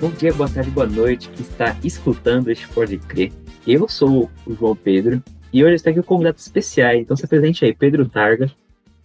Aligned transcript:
Bom 0.00 0.08
dia, 0.12 0.32
boa 0.32 0.48
tarde, 0.48 0.70
boa 0.70 0.86
noite, 0.86 1.28
que 1.28 1.42
está 1.42 1.76
escutando 1.84 2.50
este 2.50 2.66
Pode 2.68 2.96
Crer. 2.96 3.30
Eu 3.66 3.86
sou 3.86 4.30
o 4.46 4.54
João 4.54 4.74
Pedro 4.74 5.22
e 5.52 5.62
hoje 5.62 5.74
está 5.74 5.90
aqui 5.90 6.00
com 6.00 6.14
convidados 6.14 6.40
especiais. 6.40 7.02
Então 7.02 7.14
se 7.14 7.26
apresente 7.26 7.66
aí, 7.66 7.74
Pedro 7.74 8.08
Targa. 8.08 8.50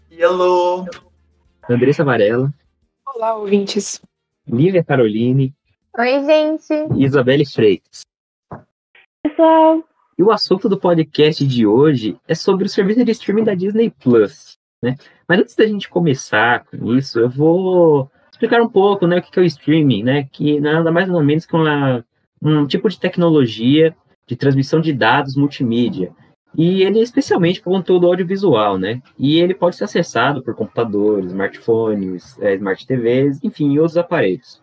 Hello! 0.09 0.85
Andressa 1.69 2.05
Varela. 2.05 2.49
Olá, 3.13 3.35
ouvintes. 3.35 4.01
Lívia 4.47 4.85
Caroline. 4.85 5.53
Oi, 5.97 6.25
gente. 6.25 6.73
E 6.95 7.03
Isabelle 7.03 7.45
Freitas. 7.45 8.03
Pessoal. 9.21 9.83
E 10.17 10.23
o 10.23 10.31
assunto 10.31 10.69
do 10.69 10.79
podcast 10.79 11.45
de 11.45 11.67
hoje 11.67 12.17
é 12.25 12.33
sobre 12.33 12.67
o 12.67 12.69
serviço 12.69 13.03
de 13.03 13.11
streaming 13.11 13.43
da 13.43 13.53
Disney 13.53 13.89
Plus. 13.89 14.57
Né? 14.81 14.95
Mas 15.27 15.39
antes 15.39 15.55
da 15.57 15.67
gente 15.67 15.89
começar 15.89 16.63
com 16.63 16.95
isso, 16.95 17.19
eu 17.19 17.29
vou 17.29 18.09
explicar 18.35 18.61
um 18.61 18.69
pouco 18.69 19.07
né, 19.07 19.17
o 19.17 19.21
que 19.21 19.39
é 19.39 19.41
o 19.41 19.45
streaming, 19.45 20.03
né? 20.03 20.27
Que 20.31 20.59
nada 20.59 20.91
mais 20.91 21.07
nada 21.07 21.23
menos 21.23 21.45
que 21.45 21.55
uma, 21.55 22.05
um 22.41 22.67
tipo 22.67 22.89
de 22.89 22.99
tecnologia 22.99 23.95
de 24.27 24.35
transmissão 24.35 24.81
de 24.81 24.91
dados 24.91 25.35
multimídia. 25.35 26.11
E 26.57 26.83
ele 26.83 26.99
é 26.99 27.03
especialmente 27.03 27.61
para 27.61 27.71
conteúdo 27.71 28.07
audiovisual, 28.07 28.77
né? 28.77 29.01
E 29.17 29.39
ele 29.39 29.53
pode 29.53 29.75
ser 29.75 29.85
acessado 29.85 30.41
por 30.41 30.55
computadores, 30.55 31.31
smartphones, 31.31 32.39
é, 32.39 32.55
smart 32.55 32.85
TVs, 32.85 33.39
enfim, 33.43 33.77
outros 33.77 33.97
aparelhos. 33.97 34.61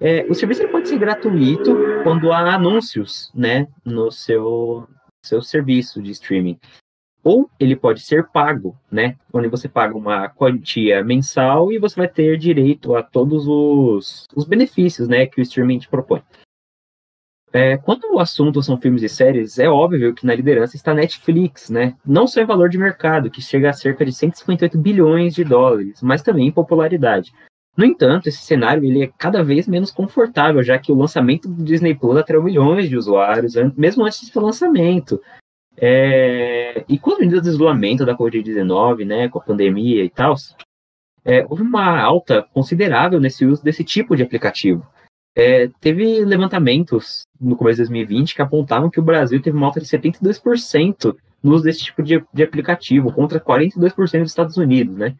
É, 0.00 0.26
o 0.28 0.34
serviço 0.34 0.66
pode 0.68 0.88
ser 0.88 0.98
gratuito 0.98 1.76
quando 2.02 2.32
há 2.32 2.54
anúncios, 2.54 3.30
né, 3.34 3.68
no 3.84 4.10
seu, 4.10 4.86
seu 5.24 5.40
serviço 5.40 6.02
de 6.02 6.10
streaming. 6.10 6.58
Ou 7.24 7.48
ele 7.58 7.76
pode 7.76 8.00
ser 8.00 8.26
pago, 8.28 8.76
né, 8.90 9.16
onde 9.32 9.48
você 9.48 9.68
paga 9.68 9.96
uma 9.96 10.28
quantia 10.28 11.04
mensal 11.04 11.72
e 11.72 11.78
você 11.78 11.94
vai 11.94 12.08
ter 12.08 12.36
direito 12.36 12.96
a 12.96 13.02
todos 13.02 13.46
os, 13.46 14.26
os 14.34 14.44
benefícios, 14.44 15.06
né, 15.06 15.26
que 15.26 15.40
o 15.40 15.42
streaming 15.42 15.78
te 15.78 15.88
propõe. 15.88 16.22
É, 17.52 17.76
quando 17.76 18.04
o 18.10 18.18
assunto 18.18 18.62
são 18.62 18.78
filmes 18.78 19.02
e 19.02 19.08
séries, 19.10 19.58
é 19.58 19.68
óbvio 19.68 20.14
que 20.14 20.24
na 20.26 20.34
liderança 20.34 20.74
está 20.74 20.94
Netflix, 20.94 21.68
né? 21.68 21.94
Não 22.04 22.26
só 22.26 22.40
em 22.40 22.46
valor 22.46 22.70
de 22.70 22.78
mercado, 22.78 23.30
que 23.30 23.42
chega 23.42 23.68
a 23.68 23.74
cerca 23.74 24.06
de 24.06 24.12
158 24.12 24.78
bilhões 24.78 25.34
de 25.34 25.44
dólares, 25.44 26.00
mas 26.00 26.22
também 26.22 26.48
em 26.48 26.52
popularidade. 26.52 27.30
No 27.76 27.84
entanto, 27.84 28.26
esse 28.26 28.42
cenário 28.42 28.84
ele 28.84 29.02
é 29.02 29.10
cada 29.18 29.42
vez 29.44 29.68
menos 29.68 29.90
confortável, 29.90 30.62
já 30.62 30.78
que 30.78 30.90
o 30.90 30.94
lançamento 30.94 31.46
do 31.46 31.62
Disney 31.62 31.94
Plus 31.94 32.16
atraiu 32.16 32.42
milhões 32.42 32.88
de 32.88 32.96
usuários, 32.96 33.54
mesmo 33.76 34.04
antes 34.04 34.30
do 34.30 34.40
lançamento. 34.40 35.20
É... 35.84 36.84
E 36.88 36.96
com 36.96 37.12
as 37.12 37.18
medidas 37.18 37.42
de 37.42 37.48
isolamento 37.48 38.06
da 38.06 38.16
Covid-19, 38.16 39.04
né, 39.04 39.28
com 39.28 39.40
a 39.40 39.42
pandemia 39.42 40.04
e 40.04 40.08
tal, 40.08 40.36
é, 41.24 41.44
houve 41.48 41.62
uma 41.62 42.00
alta 42.00 42.42
considerável 42.54 43.18
nesse 43.18 43.44
uso 43.44 43.64
desse 43.64 43.82
tipo 43.82 44.16
de 44.16 44.22
aplicativo. 44.22 44.86
É, 45.34 45.68
teve 45.80 46.24
levantamentos 46.24 47.22
no 47.40 47.56
começo 47.56 47.76
de 47.76 47.88
2020 47.88 48.34
que 48.34 48.42
apontavam 48.42 48.90
que 48.90 49.00
o 49.00 49.02
Brasil 49.02 49.40
teve 49.42 49.56
uma 49.56 49.66
alta 49.66 49.80
de 49.80 49.86
72% 49.86 51.16
no 51.42 51.52
uso 51.52 51.64
desse 51.64 51.84
tipo 51.84 52.02
de, 52.02 52.22
de 52.32 52.42
aplicativo, 52.42 53.12
contra 53.12 53.40
42% 53.40 53.96
dos 53.96 54.30
Estados 54.30 54.56
Unidos, 54.56 54.96
né? 54.96 55.16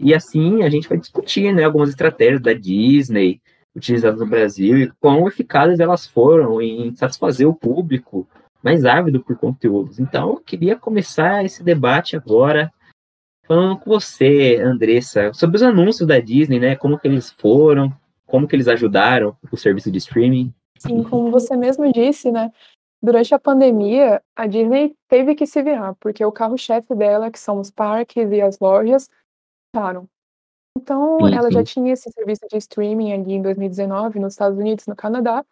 E 0.00 0.14
assim 0.14 0.62
a 0.62 0.70
gente 0.70 0.88
vai 0.88 0.98
discutir 0.98 1.52
né, 1.52 1.62
algumas 1.62 1.90
estratégias 1.90 2.40
da 2.40 2.52
Disney 2.52 3.40
utilizadas 3.74 4.18
no 4.18 4.26
Brasil 4.26 4.78
e 4.78 4.90
quão 5.00 5.28
eficazes 5.28 5.78
elas 5.78 6.06
foram 6.06 6.60
em 6.60 6.94
satisfazer 6.96 7.46
o 7.46 7.54
público 7.54 8.26
mais 8.62 8.84
ávido 8.84 9.22
por 9.22 9.36
conteúdos. 9.36 9.98
Então 9.98 10.30
eu 10.30 10.40
queria 10.40 10.76
começar 10.76 11.44
esse 11.44 11.62
debate 11.62 12.16
agora 12.16 12.72
falando 13.46 13.78
com 13.78 13.90
você, 13.90 14.60
Andressa, 14.62 15.32
sobre 15.32 15.56
os 15.56 15.62
anúncios 15.62 16.06
da 16.06 16.20
Disney, 16.20 16.60
né? 16.60 16.76
Como 16.76 16.98
que 16.98 17.08
eles 17.08 17.32
foram, 17.32 17.92
como 18.26 18.46
que 18.46 18.54
eles 18.56 18.68
ajudaram 18.68 19.36
o 19.50 19.56
serviço 19.56 19.90
de 19.90 19.98
streaming? 19.98 20.54
Sim, 20.78 21.02
como 21.02 21.30
você 21.30 21.56
mesmo 21.56 21.92
disse, 21.92 22.30
né? 22.30 22.50
Durante 23.02 23.34
a 23.34 23.38
pandemia, 23.38 24.22
a 24.36 24.46
Disney 24.46 24.94
teve 25.08 25.34
que 25.34 25.44
se 25.44 25.60
virar, 25.60 25.94
porque 25.96 26.24
o 26.24 26.30
carro-chefe 26.30 26.94
dela, 26.94 27.30
que 27.30 27.38
são 27.38 27.58
os 27.58 27.70
parques 27.70 28.30
e 28.30 28.40
as 28.40 28.58
lojas, 28.60 29.10
fecharam. 29.74 30.08
Então, 30.78 31.18
Sim, 31.18 31.34
ela 31.34 31.48
sim. 31.48 31.52
já 31.52 31.64
tinha 31.64 31.92
esse 31.92 32.10
serviço 32.10 32.46
de 32.48 32.56
streaming 32.56 33.12
ali 33.12 33.32
em 33.34 33.42
2019 33.42 34.18
nos 34.18 34.34
Estados 34.34 34.58
Unidos, 34.58 34.86
no 34.86 34.96
Canadá, 34.96 35.44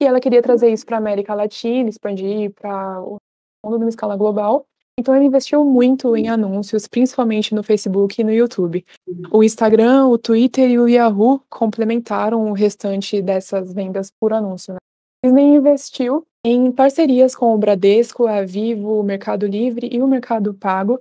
e 0.00 0.04
ela 0.04 0.20
queria 0.20 0.42
trazer 0.42 0.70
isso 0.70 0.84
para 0.84 0.96
a 0.96 0.98
América 0.98 1.34
Latina, 1.34 1.88
expandir 1.88 2.52
para 2.52 3.00
o 3.02 3.16
mundo 3.64 3.78
numa 3.78 3.88
escala 3.88 4.16
global. 4.16 4.66
Então, 4.98 5.14
ela 5.14 5.24
investiu 5.24 5.62
muito 5.62 6.16
em 6.16 6.28
anúncios, 6.28 6.88
principalmente 6.88 7.54
no 7.54 7.62
Facebook 7.62 8.18
e 8.18 8.24
no 8.24 8.32
YouTube. 8.32 8.84
O 9.30 9.42
Instagram, 9.42 10.06
o 10.06 10.16
Twitter 10.16 10.70
e 10.70 10.78
o 10.78 10.88
Yahoo 10.88 11.42
complementaram 11.50 12.48
o 12.48 12.54
restante 12.54 13.20
dessas 13.20 13.74
vendas 13.74 14.10
por 14.10 14.32
anúncio. 14.32 14.72
Né? 14.72 14.78
Disney 15.22 15.56
investiu 15.56 16.26
em 16.44 16.72
parcerias 16.72 17.34
com 17.34 17.54
o 17.54 17.58
Bradesco, 17.58 18.26
a 18.26 18.42
Vivo, 18.42 19.00
o 19.00 19.02
Mercado 19.02 19.46
Livre 19.46 19.88
e 19.92 20.00
o 20.00 20.06
Mercado 20.06 20.54
Pago 20.54 20.98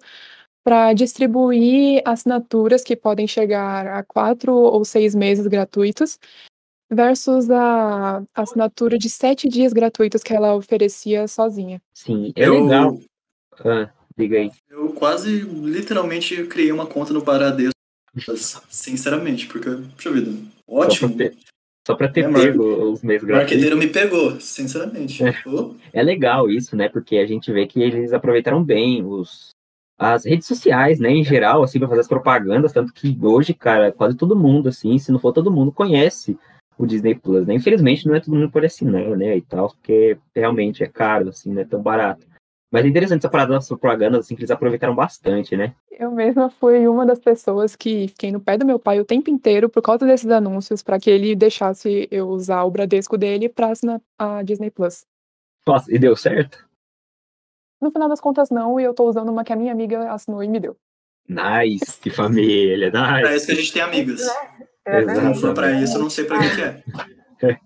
para 0.66 0.92
distribuir 0.94 2.02
assinaturas 2.04 2.84
que 2.84 2.96
podem 2.96 3.28
chegar 3.28 3.86
a 3.86 4.04
quatro 4.04 4.52
ou 4.52 4.84
seis 4.84 5.14
meses 5.14 5.46
gratuitos, 5.46 6.18
versus 6.92 7.50
a 7.50 8.24
assinatura 8.34 8.98
de 8.98 9.10
sete 9.10 9.48
dias 9.50 9.74
gratuitos 9.74 10.22
que 10.24 10.34
ela 10.34 10.54
oferecia 10.56 11.28
sozinha. 11.28 11.82
Sim, 11.94 12.32
é 12.36 12.48
Eu- 12.48 12.64
legal. 12.64 13.00
Ah, 13.64 13.90
diga 14.18 14.38
aí. 14.38 14.52
Eu 14.70 14.90
quase, 14.94 15.40
literalmente, 15.42 16.44
criei 16.48 16.72
uma 16.72 16.86
conta 16.86 17.14
no 17.14 17.22
Bradesco, 17.24 17.74
sinceramente, 18.70 19.48
porque, 19.48 19.70
puxa 19.96 20.12
vida, 20.12 20.32
ótimo. 20.68 21.08
Só 21.08 21.08
pra 21.08 21.18
ter, 21.18 21.36
só 21.88 21.96
pra 21.96 22.08
ter 22.08 22.26
É, 22.26 22.34
pego 22.34 22.92
os 22.92 23.02
meses 23.02 23.24
O 23.24 23.28
gratuitos. 23.28 23.54
marqueteiro 23.56 23.78
me 23.78 23.88
pegou, 23.88 24.40
sinceramente. 24.40 25.24
É. 25.24 25.34
É 25.94 26.04
legal 26.04 26.50
isso, 26.50 26.76
né? 26.76 26.90
Porque 26.90 27.18
a 27.18 27.26
gente 27.26 27.52
vê 27.52 27.66
que 27.66 27.82
eles 27.82 28.14
aproveitaram 28.14 28.64
bem 28.64 29.04
os, 29.06 29.52
as 29.98 30.26
redes 30.26 30.48
sociais, 30.48 31.00
né? 31.00 31.10
Em 31.12 31.24
geral, 31.24 31.64
assim, 31.64 31.80
para 31.80 31.88
fazer 31.88 32.02
as 32.02 32.08
propagandas. 32.08 32.74
Tanto 32.74 32.92
que 32.94 33.18
hoje, 33.22 33.54
cara, 33.54 33.92
quase 33.92 34.18
todo 34.18 34.36
mundo, 34.36 34.68
assim, 34.70 34.98
se 34.98 35.12
não 35.12 35.20
for 35.20 35.32
todo 35.34 35.52
mundo, 35.52 35.72
conhece 35.72 36.38
o 36.78 36.86
Disney 36.86 37.16
Plus, 37.16 37.48
né? 37.48 37.54
Infelizmente, 37.54 38.08
não 38.08 38.16
é 38.16 38.20
todo 38.20 38.34
mundo 38.34 38.48
que 38.48 38.54
pode 38.54 38.66
assinar, 38.66 39.16
né? 39.18 39.38
E 39.38 39.42
tal, 39.42 39.70
porque 39.70 40.18
realmente 40.36 40.84
é 40.84 40.88
caro, 40.88 41.30
assim, 41.30 41.54
não 41.54 41.62
é 41.62 41.66
tão 41.66 41.82
barato. 41.82 42.26
Mas 42.72 42.84
é 42.84 42.88
interessante 42.90 43.20
essa 43.20 43.30
parada 43.30 43.54
das 43.54 43.68
propagandas, 43.68 44.22
assim, 44.22 44.36
que 44.36 44.42
eles 44.42 44.52
aproveitaram 44.52 44.94
bastante, 44.94 45.56
né? 45.56 45.74
Eu 45.92 46.12
mesma 46.12 46.50
fui 46.50 46.88
uma 46.88 47.06
das 47.06 47.20
pessoas 47.20 47.76
que 47.76 48.10
fiquei 48.10 48.32
no 48.32 48.42
pé 48.42 48.58
do 48.58 48.66
meu 48.66 48.78
pai 48.78 49.00
o 49.00 49.06
tempo 49.06 49.30
inteiro 49.30 49.70
por 49.70 49.82
causa 49.82 50.06
desses 50.06 50.30
anúncios 50.30 50.84
para 50.84 51.00
que 51.00 51.10
ele 51.10 51.36
deixasse 51.36 52.08
eu 52.12 52.28
usar 52.28 52.64
o 52.64 52.72
Bradesco 52.72 53.18
dele 53.18 53.48
para 53.48 53.70
assinar 53.70 54.02
a 54.20 54.44
Disney 54.44 54.70
Plus. 54.70 55.06
Nossa, 55.66 55.94
e 55.94 55.98
deu 55.98 56.16
certo? 56.16 56.68
No 57.82 57.92
final 57.92 58.10
das 58.10 58.20
contas, 58.20 58.50
não, 58.50 58.80
e 58.80 58.84
eu 58.84 58.94
tô 58.94 59.08
usando 59.08 59.30
uma 59.30 59.44
que 59.44 59.54
a 59.54 59.56
minha 59.56 59.72
amiga 59.72 60.12
assinou 60.12 60.44
e 60.44 60.48
me 60.48 60.60
deu. 60.60 60.76
Nice, 61.30 62.00
que 62.02 62.10
família, 62.12 62.92
pra 62.92 63.22
nice. 63.22 63.36
isso 63.36 63.46
que 63.46 63.52
a 63.52 63.56
gente 63.56 63.74
tem 63.74 63.82
amigas. 63.82 64.22
Exato. 64.86 65.20
Se 65.20 65.26
não 65.26 65.36
for 65.36 65.54
pra 65.54 65.72
isso, 65.72 65.98
eu 65.98 66.02
não 66.02 66.10
sei 66.10 66.26
pra 66.26 66.40
que, 66.40 66.56
que 66.56 66.62
é. 66.62 66.84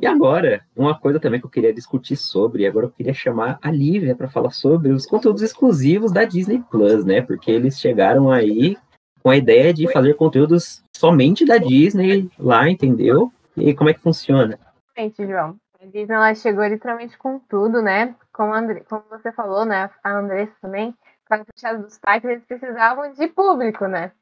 E 0.00 0.06
agora, 0.06 0.64
uma 0.76 0.96
coisa 0.96 1.18
também 1.18 1.40
que 1.40 1.46
eu 1.46 1.50
queria 1.50 1.74
discutir 1.74 2.14
sobre, 2.14 2.64
agora 2.64 2.86
eu 2.86 2.90
queria 2.90 3.12
chamar 3.12 3.58
a 3.60 3.68
Lívia 3.68 4.14
para 4.14 4.28
falar 4.28 4.50
sobre 4.50 4.92
os 4.92 5.04
conteúdos 5.04 5.42
exclusivos 5.42 6.12
da 6.12 6.22
Disney 6.22 6.62
Plus, 6.70 7.04
né? 7.04 7.20
Porque 7.20 7.50
eles 7.50 7.80
chegaram 7.80 8.30
aí 8.30 8.76
com 9.24 9.30
a 9.30 9.36
ideia 9.36 9.74
de 9.74 9.90
fazer 9.92 10.14
conteúdos 10.14 10.84
somente 10.96 11.44
da 11.44 11.58
Disney 11.58 12.30
lá, 12.38 12.70
entendeu? 12.70 13.32
E 13.56 13.74
como 13.74 13.90
é 13.90 13.94
que 13.94 14.00
funciona? 14.00 14.56
Gente, 14.96 15.26
João. 15.26 15.56
A 15.82 15.86
Disney 15.86 16.14
ela 16.14 16.32
chegou 16.36 16.64
literalmente 16.64 17.18
com 17.18 17.40
tudo, 17.40 17.82
né? 17.82 18.14
Como, 18.32 18.52
a 18.52 18.58
Andre... 18.58 18.84
Como 18.88 19.02
você 19.10 19.32
falou, 19.32 19.64
né? 19.64 19.90
A 20.04 20.12
Andressa 20.16 20.52
também. 20.62 20.94
Com 21.26 21.34
a 21.34 21.44
fechada 21.44 21.78
dos 21.80 21.98
parques, 21.98 22.30
eles 22.30 22.44
precisavam 22.44 23.12
de 23.14 23.26
público, 23.26 23.88
né? 23.88 24.12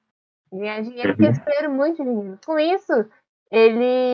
Ganhar 0.53 0.83
dinheiro, 0.83 1.11
porque 1.11 1.25
eles 1.25 1.39
perderam 1.39 1.75
muito 1.75 2.03
dinheiro. 2.03 2.39
Com 2.45 2.59
isso, 2.59 2.93
ele, 3.51 4.13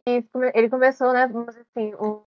ele 0.55 0.71
começou, 0.71 1.13
né? 1.13 1.27
Vamos 1.27 1.49
dizer 1.49 1.67
assim, 1.71 1.95
o 1.95 2.25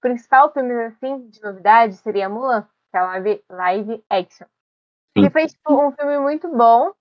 principal 0.00 0.52
filme 0.52 0.72
assim, 0.84 1.28
de 1.28 1.40
novidade 1.42 1.96
seria 1.96 2.28
Mulan, 2.28 2.66
que 2.90 2.96
é 2.96 3.00
live, 3.00 3.44
live 3.50 4.04
action. 4.10 4.46
Sim. 5.16 5.24
Que 5.24 5.30
foi 5.30 5.46
tipo, 5.46 5.72
um 5.72 5.92
filme 5.92 6.18
muito 6.18 6.48
bom, 6.48 6.92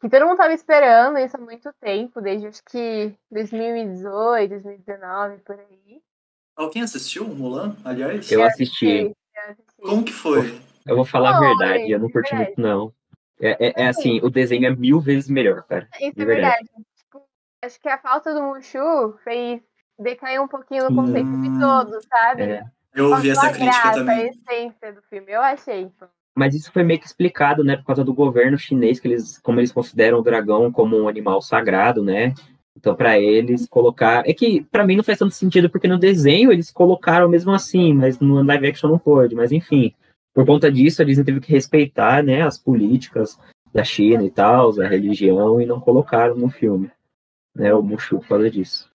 que 0.00 0.08
todo 0.08 0.26
mundo 0.26 0.36
tava 0.36 0.52
esperando 0.52 1.18
isso 1.18 1.36
há 1.36 1.40
muito 1.40 1.72
tempo, 1.80 2.20
desde 2.20 2.46
acho 2.46 2.62
que 2.64 3.14
2018, 3.30 4.50
2019, 4.50 5.38
por 5.38 5.58
aí. 5.58 6.02
Alguém 6.56 6.82
assistiu 6.82 7.24
o 7.24 7.34
Mulan, 7.34 7.76
aliás? 7.84 8.30
Eu 8.30 8.44
assisti. 8.44 8.86
Eu 8.86 9.14
assisti. 9.50 9.82
Como 9.82 10.04
que 10.04 10.12
foi? 10.12 10.60
Eu 10.86 10.96
vou 10.96 11.04
falar 11.04 11.36
a 11.36 11.40
verdade, 11.40 11.90
eu 11.90 11.98
não 11.98 12.10
curti 12.10 12.34
muito, 12.34 12.60
não. 12.60 12.92
É, 13.40 13.68
é- 13.68 13.82
é 13.84 13.88
assim, 13.88 14.20
o 14.22 14.30
desenho 14.30 14.66
é 14.66 14.74
mil 14.74 15.00
vezes 15.00 15.28
melhor, 15.28 15.62
cara. 15.64 15.88
Isso 16.00 16.12
é 16.16 16.24
verdade. 16.24 16.26
verdade. 16.26 16.68
Tipo, 16.96 17.22
acho 17.64 17.80
que 17.80 17.88
a 17.88 17.98
falta 17.98 18.32
do 18.32 18.42
Mushu 18.42 19.18
fez 19.24 19.60
decair 19.98 20.40
um 20.40 20.48
pouquinho 20.48 20.88
no 20.88 20.96
conceito 20.96 21.40
de 21.40 21.58
todos, 21.58 22.04
sabe? 22.06 22.42
É. 22.42 22.64
Eu 22.94 23.10
ouvi 23.10 23.30
essa 23.30 23.50
crítica 23.50 23.64
graça, 23.64 23.92
também. 23.98 24.16
A 24.20 24.26
essência 24.26 24.92
do 24.92 25.02
filme, 25.02 25.32
eu 25.32 25.42
achei. 25.42 25.90
Mas 26.36 26.54
isso 26.54 26.70
foi 26.72 26.82
meio 26.84 27.00
que 27.00 27.06
explicado, 27.06 27.64
né, 27.64 27.76
por 27.76 27.86
causa 27.86 28.04
do 28.04 28.14
governo 28.14 28.58
chinês, 28.58 29.00
que 29.00 29.08
eles, 29.08 29.38
como 29.38 29.60
eles 29.60 29.72
consideram 29.72 30.18
o 30.18 30.22
dragão 30.22 30.70
como 30.70 30.96
um 30.96 31.08
animal 31.08 31.40
sagrado, 31.42 32.02
né? 32.02 32.34
Então, 32.76 32.94
para 32.94 33.18
eles 33.18 33.68
colocar. 33.68 34.28
É 34.28 34.34
que 34.34 34.62
para 34.62 34.84
mim 34.84 34.96
não 34.96 35.04
faz 35.04 35.18
tanto 35.18 35.34
sentido, 35.34 35.70
porque 35.70 35.86
no 35.88 35.98
desenho 35.98 36.52
eles 36.52 36.70
colocaram 36.70 37.28
mesmo 37.28 37.52
assim, 37.52 37.92
mas 37.94 38.18
no 38.18 38.42
live 38.42 38.66
action 38.68 38.90
não 38.90 38.98
pôde. 38.98 39.34
Mas 39.34 39.52
enfim, 39.52 39.94
por 40.34 40.44
conta 40.44 40.70
disso, 40.70 41.00
a 41.00 41.04
Disney 41.04 41.24
teve 41.24 41.40
que 41.40 41.52
respeitar 41.52 42.22
né, 42.22 42.42
as 42.42 42.58
políticas 42.58 43.38
da 43.72 43.84
China 43.84 44.24
e 44.24 44.30
tal, 44.30 44.70
a 44.80 44.86
religião, 44.86 45.60
e 45.60 45.66
não 45.66 45.80
colocaram 45.80 46.34
no 46.34 46.50
filme 46.50 46.90
né, 47.54 47.72
o 47.72 47.82
Mushu 47.82 48.18
por 48.18 48.28
causa 48.28 48.50
disso. 48.50 48.92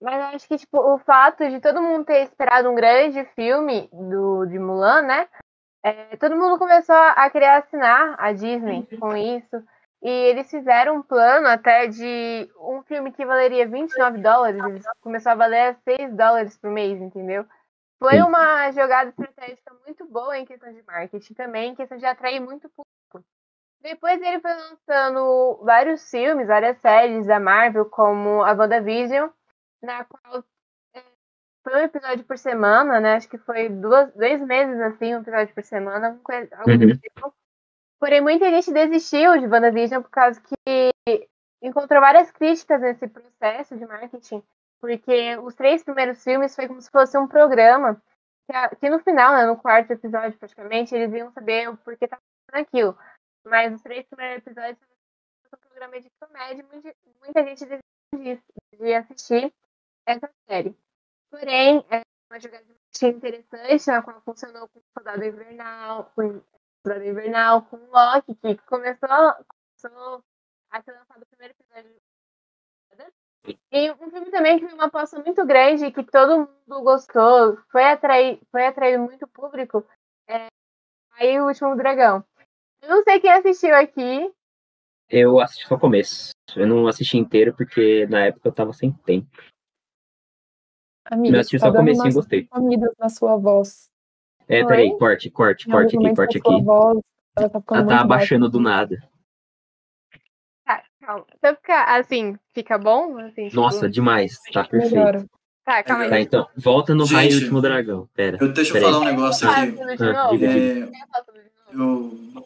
Mas 0.00 0.34
acho 0.34 0.48
que, 0.48 0.56
tipo, 0.56 0.78
o 0.78 0.98
fato 0.98 1.48
de 1.50 1.60
todo 1.60 1.82
mundo 1.82 2.06
ter 2.06 2.22
esperado 2.22 2.70
um 2.70 2.74
grande 2.74 3.22
filme 3.34 3.90
do, 3.92 4.46
de 4.46 4.58
Mulan, 4.58 5.02
né? 5.02 5.28
É, 5.82 6.16
todo 6.16 6.36
mundo 6.36 6.58
começou 6.58 6.94
a 6.94 7.28
querer 7.28 7.48
assinar 7.48 8.14
a 8.18 8.32
Disney 8.32 8.86
com 8.98 9.14
isso. 9.16 9.62
E 10.02 10.08
eles 10.08 10.48
fizeram 10.50 10.96
um 10.96 11.02
plano 11.02 11.46
até 11.48 11.86
de 11.86 12.48
um 12.58 12.82
filme 12.82 13.12
que 13.12 13.26
valeria 13.26 13.68
29 13.68 14.18
dólares, 14.18 14.62
começou 15.02 15.32
a 15.32 15.34
valer 15.34 15.76
6 15.84 16.14
dólares 16.14 16.56
por 16.56 16.70
mês, 16.70 16.98
entendeu? 17.00 17.44
Foi 18.02 18.20
uma 18.22 18.72
jogada 18.72 19.10
estratégica 19.10 19.74
muito 19.86 20.06
boa 20.06 20.36
em 20.38 20.46
questão 20.46 20.72
de 20.72 20.82
marketing 20.82 21.34
também, 21.34 21.70
em 21.70 21.74
questão 21.74 21.98
de 21.98 22.06
atrair 22.06 22.40
muito 22.40 22.68
público. 22.70 23.28
Depois 23.82 24.20
ele 24.20 24.40
foi 24.40 24.52
lançando 24.54 25.60
vários 25.62 26.08
filmes, 26.10 26.46
várias 26.46 26.78
séries 26.78 27.26
da 27.26 27.38
Marvel, 27.38 27.84
como 27.86 28.42
a 28.42 28.52
WandaVision, 28.52 29.28
na 29.82 30.04
qual 30.04 30.42
é, 30.94 31.02
foi 31.62 31.74
um 31.74 31.84
episódio 31.84 32.24
por 32.24 32.38
semana, 32.38 33.00
né? 33.00 33.14
Acho 33.16 33.28
que 33.28 33.38
foi 33.38 33.68
duas, 33.68 34.12
dois 34.14 34.40
meses 34.42 34.80
assim, 34.80 35.14
um 35.14 35.20
episódio 35.20 35.54
por 35.54 35.62
semana, 35.64 36.08
alguma 36.08 36.22
coisa- 36.24 36.56
Uhum. 36.66 36.96
tipo. 36.98 37.34
Porém, 37.98 38.22
muita 38.22 38.50
gente 38.50 38.72
desistiu 38.72 39.38
de 39.38 39.46
WandaVision 39.46 40.02
por 40.02 40.10
causa 40.10 40.40
que 40.40 41.22
encontrou 41.62 42.00
várias 42.00 42.30
críticas 42.30 42.80
nesse 42.80 43.06
processo 43.08 43.76
de 43.76 43.84
marketing, 43.86 44.42
porque 44.80 45.36
os 45.38 45.54
três 45.54 45.84
primeiros 45.84 46.22
filmes 46.24 46.54
foi 46.54 46.66
como 46.66 46.80
se 46.80 46.90
fosse 46.90 47.16
um 47.18 47.28
programa, 47.28 48.02
que, 48.46 48.76
que 48.76 48.90
no 48.90 48.98
final, 49.00 49.34
né, 49.34 49.46
no 49.46 49.56
quarto 49.56 49.92
episódio 49.92 50.38
praticamente, 50.38 50.94
eles 50.94 51.12
iam 51.12 51.30
saber 51.32 51.68
o 51.68 51.76
porquê 51.76 52.08
tá 52.08 52.18
fazendo 52.50 52.66
aquilo. 52.66 52.98
Mas 53.44 53.74
os 53.74 53.82
três 53.82 54.06
primeiros 54.06 54.38
episódios 54.38 54.78
foi 55.48 55.58
um 55.58 55.68
programa 55.68 56.00
de 56.00 56.10
comédia, 56.20 56.66
muita, 56.70 56.94
muita 57.20 57.44
gente 57.44 57.66
desistiu 57.66 58.42
de 58.78 58.94
assistir 58.94 59.54
essa 60.06 60.30
série. 60.48 60.76
Porém, 61.30 61.84
é 61.90 62.02
uma 62.30 62.40
jogada 62.40 62.64
interessante, 63.02 63.86
na 63.86 64.02
qual 64.02 64.20
funcionou 64.22 64.68
com 64.68 64.78
o 64.78 64.82
Soldado 64.96 65.24
Invernal, 65.24 66.10
com 66.14 66.26
o 66.26 66.44
Soldado 66.84 67.04
Invernal, 67.04 67.62
com 67.62 67.76
o 67.76 67.90
Loki, 67.90 68.34
que 68.34 68.56
começou, 68.66 69.08
começou 69.78 70.24
a 70.70 70.82
ser 70.82 70.92
lançado 70.92 71.22
o 71.22 71.26
primeiro 71.26 71.54
episódio. 71.58 72.09
E 73.72 73.90
um 73.92 74.10
filme 74.10 74.30
também 74.30 74.58
que 74.58 74.66
foi 74.66 74.74
uma 74.74 74.86
aposta 74.86 75.18
muito 75.22 75.46
grande, 75.46 75.90
que 75.90 76.02
todo 76.02 76.48
mundo 76.68 76.82
gostou, 76.82 77.56
foi 77.70 77.84
atrair, 77.84 78.40
foi 78.50 78.66
atrair 78.66 78.98
muito 78.98 79.26
público, 79.28 79.86
é 80.28 80.46
aí 81.12 81.40
o 81.40 81.46
Último 81.46 81.76
Dragão. 81.76 82.24
Eu 82.82 82.88
não 82.88 83.02
sei 83.02 83.20
quem 83.20 83.30
assistiu 83.30 83.74
aqui, 83.74 84.32
Eu 85.08 85.40
assisti 85.40 85.66
só 85.66 85.74
o 85.74 85.78
começo. 85.80 86.30
Eu 86.56 86.66
não 86.66 86.86
assisti 86.86 87.18
inteiro 87.18 87.54
porque 87.54 88.06
na 88.06 88.26
época 88.26 88.48
eu 88.48 88.52
tava 88.52 88.72
sem 88.72 88.92
tempo. 88.92 89.28
Amiga, 91.04 91.36
Eu 91.36 91.40
assisti 91.40 91.58
tá 91.58 91.66
só 91.66 91.70
o 91.70 91.72
dando 91.72 91.80
comecinho 91.80 92.10
e 92.10 92.14
gostei. 92.14 92.48
sumidas 92.54 92.94
na 92.98 93.08
sua 93.08 93.36
voz. 93.36 93.90
É, 94.46 94.64
peraí, 94.64 94.96
corte, 94.98 95.30
corte, 95.30 95.68
corte 95.68 95.96
aqui, 95.96 96.14
corte 96.14 96.38
aqui. 96.38 96.62
voz, 96.62 97.00
ela 97.36 97.48
tá 97.48 97.60
tá 97.60 98.00
abaixando 98.00 98.48
baixa. 98.48 98.52
do 98.52 98.60
nada. 98.60 99.09
Tá, 101.10 101.14
calma. 101.14 101.26
Se 101.40 101.48
eu 101.50 101.54
ficar 101.56 101.84
assim, 102.00 102.36
fica 102.54 102.78
bom? 102.78 103.18
Assim, 103.18 103.44
tipo- 103.48 103.56
Nossa, 103.56 103.88
demais. 103.88 104.38
Tá 104.52 104.64
perfeito. 104.64 104.94
Melhora. 104.94 105.26
Tá, 105.64 105.82
calma 105.82 106.04
aí. 106.04 106.10
Tá, 106.10 106.20
então, 106.20 106.46
volta 106.56 106.94
no 106.94 107.04
raio 107.04 107.30
Gente, 107.30 107.42
último 107.42 107.60
dragão. 107.60 108.08
Pera. 108.14 108.38
Eu, 108.40 108.52
deixa 108.52 108.70
eu 108.70 108.74
Peraí. 108.74 108.90
falar 108.92 109.00
um 109.02 109.04
negócio 109.04 109.48
aqui. 109.48 109.76
Ah, 110.00 110.34
É, 110.44 110.88
eu... 111.72 112.44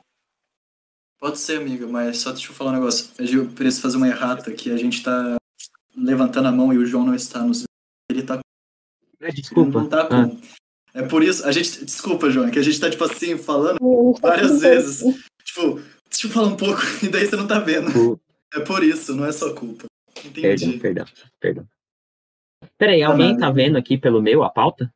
Pode 1.19 1.39
ser, 1.39 1.59
amiga, 1.59 1.87
mas 1.87 2.19
só 2.19 2.33
deixa 2.33 2.51
eu 2.51 2.55
falar 2.55 2.71
um 2.71 2.75
negócio. 2.75 3.11
Eu 3.19 3.47
preciso 3.49 3.83
fazer 3.83 3.97
uma 3.97 4.09
errata 4.09 4.53
que 4.53 4.71
a 4.71 4.77
gente 4.77 5.03
tá 5.03 5.37
levantando 5.97 6.49
a 6.49 6.53
mão 6.53 6.73
e 6.73 6.77
o 6.79 6.85
João 6.85 7.05
não 7.07 7.15
está 7.15 7.41
nos. 7.41 7.65
Ele 8.11 8.23
tá 8.23 8.41
Ele 9.21 9.33
Desculpa. 9.33 9.81
não 9.81 9.89
tá 9.89 10.07
com. 10.07 10.15
Ah, 10.17 10.31
É 10.93 11.03
por 11.03 11.23
isso. 11.23 11.47
A 11.47 11.53
gente. 11.53 11.83
Desculpa, 11.85 12.29
João, 12.29 12.49
é 12.49 12.51
que 12.51 12.59
a 12.59 12.63
gente 12.63 12.79
tá, 12.79 12.91
tipo 12.91 13.05
assim, 13.05 13.39
falando 13.39 13.79
tá 14.21 14.29
várias 14.29 14.61
vezes. 14.61 14.99
Tipo, 15.43 15.77
deixa 16.11 16.27
eu 16.27 16.31
falar 16.31 16.49
um 16.49 16.57
pouco, 16.57 16.81
e 17.03 17.09
daí 17.09 17.27
você 17.27 17.37
não 17.37 17.47
tá 17.47 17.59
vendo. 17.59 18.21
É 18.55 18.61
por 18.61 18.83
isso, 18.85 19.15
não 19.17 19.27
é 19.27 19.33
só 19.33 19.55
culpa. 19.55 19.85
Perdão, 20.15 20.53
Entendi. 20.53 20.79
perdão, 20.79 21.05
perdão. 21.41 21.69
Peraí, 22.79 23.03
alguém 23.03 23.37
tá 23.37 23.51
vendo 23.51 23.77
aqui 23.77 23.99
pelo 23.99 24.23
meu 24.23 24.43
a 24.43 24.51
pauta? 24.51 24.93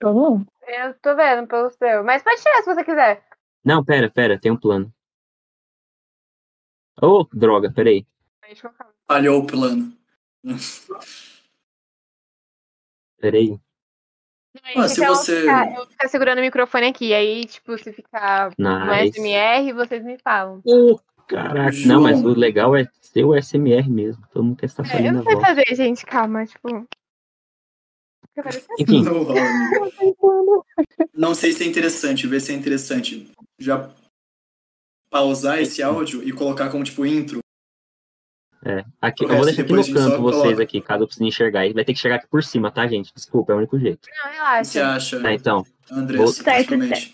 Eu 0.00 0.12
não. 0.12 0.46
Eu 0.66 0.94
tô 1.00 1.14
vendo 1.14 1.46
pelo 1.46 1.70
seu. 1.70 2.02
Mas 2.02 2.22
pode 2.22 2.40
tirar 2.42 2.62
se 2.62 2.74
você 2.74 2.82
quiser. 2.84 3.24
Não, 3.64 3.84
pera, 3.84 4.10
pera, 4.10 4.38
tem 4.40 4.50
um 4.50 4.56
plano. 4.56 4.92
Ô, 7.00 7.24
droga, 7.32 7.70
peraí. 7.72 8.06
Falhou 9.06 9.42
o 9.42 9.46
plano. 9.46 9.96
Peraí. 13.20 13.58
Ah, 14.76 14.88
se 14.88 15.00
eu 15.00 15.06
vou 15.06 15.16
você- 15.16 15.40
ficar- 15.40 15.66
eu 15.68 15.74
vou 15.76 15.86
ficar 15.86 16.08
segurando 16.08 16.38
o 16.38 16.42
microfone 16.42 16.86
aqui. 16.86 17.12
Aí, 17.12 17.44
tipo, 17.46 17.76
se 17.78 17.92
ficar 17.92 18.52
no 18.58 18.86
Nice. 18.86 19.18
SMR, 19.18 19.72
vocês 19.72 20.04
me 20.04 20.18
falam. 20.18 20.60
Ô, 20.64 20.98
caraca. 21.34 21.76
Não, 21.86 22.02
mas 22.02 22.22
o 22.22 22.28
legal 22.28 22.76
é 22.76 22.88
ser 23.00 23.24
o 23.24 23.34
SMR 23.40 23.88
mesmo. 23.88 24.26
Todo 24.32 24.44
mundo 24.44 24.56
testar 24.56 24.84
só 24.84 24.94
É, 24.96 25.08
eu 25.08 25.12
não 25.12 25.22
sei 25.22 25.40
fazer, 25.40 25.64
gente. 25.74 26.04
Calma, 26.06 26.46
tipo. 26.46 26.86
Parecendo- 28.34 28.66
Enfim, 28.78 29.02
Não 29.04 29.24
tentando. 29.90 30.64
Não 31.14 31.34
sei 31.34 31.52
se 31.52 31.62
é 31.62 31.66
interessante, 31.68 32.26
ver 32.26 32.40
se 32.40 32.52
é 32.52 32.56
interessante. 32.56 33.30
Já 33.60 33.88
pausar 35.08 35.60
esse 35.60 35.80
áudio 35.82 36.22
e 36.26 36.32
colocar 36.32 36.68
como 36.70 36.82
tipo 36.82 37.06
intro. 37.06 37.38
é. 38.64 38.84
Aqui, 39.00 39.22
eu 39.24 39.28
vou 39.28 39.44
deixar 39.44 39.62
aqui 39.62 39.72
no 39.72 39.84
canto 39.84 40.20
vocês 40.22 40.42
coloca. 40.42 40.62
aqui, 40.64 40.80
caso 40.80 41.04
eu 41.04 41.06
precise 41.06 41.24
enxergar. 41.28 41.72
Vai 41.72 41.84
ter 41.84 41.94
que 41.94 42.00
chegar 42.00 42.16
aqui 42.16 42.26
por 42.26 42.42
cima, 42.42 42.72
tá, 42.72 42.84
gente? 42.88 43.12
Desculpa, 43.14 43.52
é 43.52 43.54
o 43.54 43.58
único 43.58 43.78
jeito. 43.78 44.08
Não, 44.10 44.24
O 44.26 44.30
que 44.30 44.36
relaxa. 44.36 44.64
você 44.64 44.80
acha, 44.80 45.20
Tá, 45.22 45.32
então. 45.32 45.64
Andressa, 45.90 46.42
principalmente? 46.42 47.12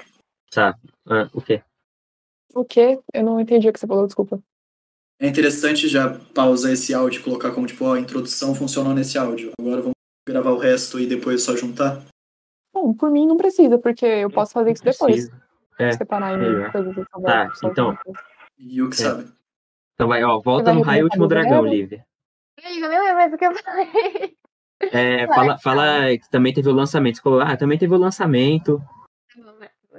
Tá. 0.51 0.79
Ah, 1.07 1.29
o 1.35 1.43
quê? 1.43 1.63
O 2.55 2.65
quê? 2.65 2.99
Eu 3.15 3.23
não 3.25 3.41
entendi 3.41 3.69
o 3.69 3.73
que 3.73 3.79
você 3.79 3.87
falou, 3.87 4.07
desculpa. 4.07 4.41
É 5.21 5.27
interessante 5.27 5.87
já 5.87 6.19
pausar 6.35 6.73
esse 6.73 6.95
áudio 6.95 7.21
e 7.21 7.23
colocar 7.23 7.53
como 7.53 7.67
tipo, 7.67 7.85
ó, 7.85 7.95
a 7.95 8.01
introdução 8.01 8.55
funcionou 8.55 8.95
nesse 8.95 9.19
áudio. 9.19 9.53
Agora 9.61 9.83
vamos 9.83 9.95
gravar 10.27 10.51
o 10.53 10.59
resto 10.59 10.99
e 10.99 11.07
depois 11.07 11.43
só 11.43 11.55
juntar. 11.55 12.03
Bom, 12.73 12.95
por 12.95 13.11
mim 13.11 13.27
não 13.27 13.37
precisa, 13.37 13.79
porque 13.79 14.07
eu 14.07 14.31
posso 14.31 14.53
fazer 14.53 14.73
isso 14.73 14.85
depois. 14.85 15.29
É, 15.79 15.93
Separar 15.93 16.35
em 16.35 16.39
melhor. 16.39 16.73
coisas 16.73 16.95
que 16.95 17.01
eu 17.01 17.23
Tá, 17.23 17.53
então. 17.65 17.99
E 18.59 18.81
o 18.83 18.89
que 18.89 18.97
É. 18.97 19.05
sabe. 19.05 19.29
Então 19.95 20.09
vai, 20.09 20.23
ó, 20.25 20.41
volta 20.41 20.73
no 20.73 20.81
raio 20.83 21.05
último 21.05 21.27
dragão? 21.27 21.65
Lívia. 21.67 22.05
Eu 22.63 22.89
nem 22.89 23.01
lembro 23.01 23.15
mais 23.15 23.33
o 23.33 23.37
que 23.37 23.47
eu 23.47 23.55
falei. 23.55 24.37
É, 24.93 25.27
fala, 25.27 25.59
fala 25.59 26.17
que 26.17 26.31
também 26.31 26.55
teve 26.55 26.69
o 26.69 26.73
lançamento. 26.75 27.17
Você 27.17 27.23
falou, 27.23 27.41
ah, 27.41 27.57
também 27.57 27.79
teve 27.79 27.95
o 27.95 27.99
lançamento. 27.99 28.81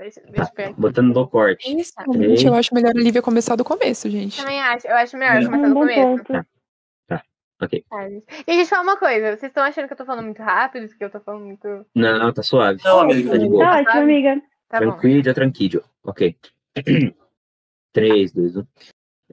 Deixa, 0.01 0.20
deixa 0.22 0.34
Tá, 0.46 0.50
eu 0.50 0.55
pegar. 0.55 0.74
botando 0.74 1.13
no 1.13 1.27
corte. 1.27 1.70
Inicialmente, 1.70 2.46
eu 2.48 2.55
acho 2.55 2.74
melhor 2.74 2.89
a 2.96 3.00
Lívia 3.00 3.22
começar 3.22 3.55
do 3.55 3.63
começo, 3.63 4.10
gente. 4.10 4.38
Também 4.41 4.60
acho. 4.60 4.88
Eu 4.88 4.96
acho 4.96 5.15
melhor 5.15 5.36
É. 5.41 5.46
começar 5.46 5.67
do 5.67 5.74
começo. 5.75 6.24
Ok. 7.62 7.86
Tá, 7.88 8.10
gente. 8.10 8.25
E 8.39 8.43
deixa 8.46 8.62
eu 8.62 8.65
falar 8.65 8.81
uma 8.81 8.98
coisa. 8.98 9.38
Vocês 9.38 9.51
estão 9.51 9.63
achando 9.63 9.86
que 9.86 9.93
eu 9.93 9.98
tô 9.98 10.03
falando 10.03 10.25
muito 10.25 10.41
rápido? 10.41 10.88
Que 10.98 11.05
eu 11.05 11.12
tô 11.12 11.20
falando 11.20 11.46
muito. 11.46 11.86
Não, 11.93 12.34
tá 12.34 12.41
suave. 12.41 12.81
Não, 12.84 13.01
amiga. 13.01 13.29
Tá 13.29 13.38
de 13.38 13.48
boa. 13.48 13.63
Tá 13.63 13.79
ótimo, 13.81 14.01
amiga. 14.01 14.41
Tá 14.67 14.79
bom. 14.79 14.86
Tranquilo, 14.89 15.34
tranquilo. 15.36 15.84
Ok. 16.03 16.36
3, 17.93 18.31
2, 18.31 18.58
1. 18.58 18.65